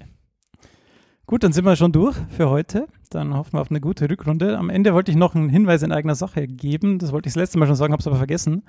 Gut, 1.26 1.42
dann 1.42 1.52
sind 1.52 1.64
wir 1.64 1.76
schon 1.76 1.92
durch 1.92 2.16
für 2.30 2.48
heute. 2.48 2.86
Dann 3.14 3.34
hoffen 3.34 3.52
wir 3.54 3.60
auf 3.60 3.70
eine 3.70 3.80
gute 3.80 4.10
Rückrunde. 4.10 4.58
Am 4.58 4.70
Ende 4.70 4.92
wollte 4.92 5.10
ich 5.10 5.16
noch 5.16 5.34
einen 5.34 5.48
Hinweis 5.48 5.82
in 5.82 5.92
eigener 5.92 6.16
Sache 6.16 6.48
geben. 6.48 6.98
Das 6.98 7.12
wollte 7.12 7.28
ich 7.28 7.34
das 7.34 7.40
letzte 7.40 7.58
Mal 7.58 7.66
schon 7.66 7.76
sagen, 7.76 7.92
habe 7.92 8.00
es 8.00 8.06
aber 8.06 8.16
vergessen. 8.16 8.64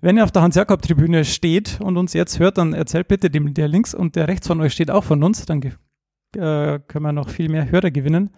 Wenn 0.00 0.16
ihr 0.16 0.24
auf 0.24 0.32
der 0.32 0.42
Hans-Jakob-Tribüne 0.42 1.24
steht 1.24 1.80
und 1.82 1.96
uns 1.96 2.14
jetzt 2.14 2.38
hört, 2.38 2.58
dann 2.58 2.72
erzählt 2.72 3.08
bitte 3.08 3.28
dem, 3.28 3.52
der 3.52 3.68
links 3.68 3.94
und 3.94 4.16
der 4.16 4.26
rechts 4.26 4.46
von 4.46 4.60
euch 4.60 4.72
steht 4.72 4.90
auch 4.90 5.04
von 5.04 5.22
uns. 5.22 5.44
Dann 5.44 5.60
äh, 5.62 6.78
können 6.80 7.04
wir 7.04 7.12
noch 7.12 7.28
viel 7.28 7.50
mehr 7.50 7.70
Hörer 7.70 7.90
gewinnen. 7.90 8.30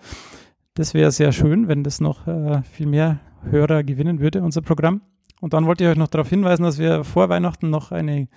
Das 0.74 0.94
wäre 0.94 1.12
sehr 1.12 1.32
schön, 1.32 1.68
wenn 1.68 1.84
das 1.84 2.00
noch 2.00 2.26
äh, 2.26 2.62
viel 2.62 2.86
mehr 2.86 3.20
Hörer 3.42 3.84
gewinnen 3.84 4.20
würde, 4.20 4.42
unser 4.42 4.62
Programm. 4.62 5.02
Und 5.40 5.52
dann 5.54 5.66
wollte 5.66 5.84
ich 5.84 5.90
euch 5.90 5.96
noch 5.96 6.08
darauf 6.08 6.28
hinweisen, 6.28 6.62
dass 6.62 6.78
wir 6.78 7.04
vor 7.04 7.28
Weihnachten 7.28 7.70
noch 7.70 7.92
eine 7.92 8.28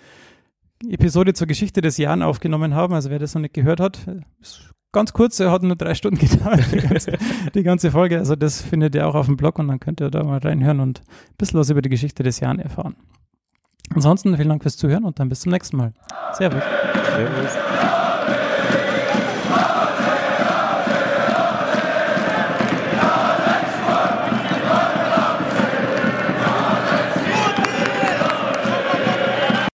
Episode 0.88 1.34
zur 1.34 1.48
Geschichte 1.48 1.82
des 1.82 1.98
Jahres 1.98 2.24
aufgenommen 2.24 2.76
haben. 2.76 2.94
Also 2.94 3.10
wer 3.10 3.20
das 3.20 3.34
noch 3.34 3.42
nicht 3.42 3.54
gehört 3.54 3.80
hat, 3.80 4.08
äh, 4.08 4.22
ist 4.42 4.75
ganz 4.96 5.14
kurz, 5.14 5.40
er 5.40 5.52
hat 5.52 5.62
nur 5.62 5.76
drei 5.76 5.94
Stunden 5.94 6.18
gedauert, 6.28 6.62
die 6.72 6.78
ganze, 6.78 7.18
die 7.54 7.64
ganze 7.64 7.92
Folge. 7.92 8.18
Also 8.18 8.36
das 8.36 8.62
findet 8.62 8.96
ihr 8.96 9.08
auch 9.08 9.14
auf 9.14 9.28
dem 9.28 9.38
Blog 9.38 9.60
und 9.60 9.68
dann 9.68 9.80
könnt 9.80 10.02
ihr 10.02 10.10
da 10.10 10.24
mal 10.24 10.40
reinhören 10.40 10.80
und 10.80 11.02
ein 11.02 11.36
bisschen 11.38 11.60
was 11.60 11.70
über 11.70 11.82
die 11.82 11.90
Geschichte 11.90 12.24
des 12.24 12.40
Jahres 12.40 12.64
erfahren. 12.64 12.96
Ansonsten 13.94 14.36
vielen 14.36 14.50
Dank 14.50 14.64
fürs 14.64 14.78
Zuhören 14.78 15.04
und 15.04 15.20
dann 15.20 15.30
bis 15.30 15.42
zum 15.42 15.52
nächsten 15.52 15.78
Mal. 15.78 15.94
Servus. 16.34 16.64
Servus. 17.16 18.05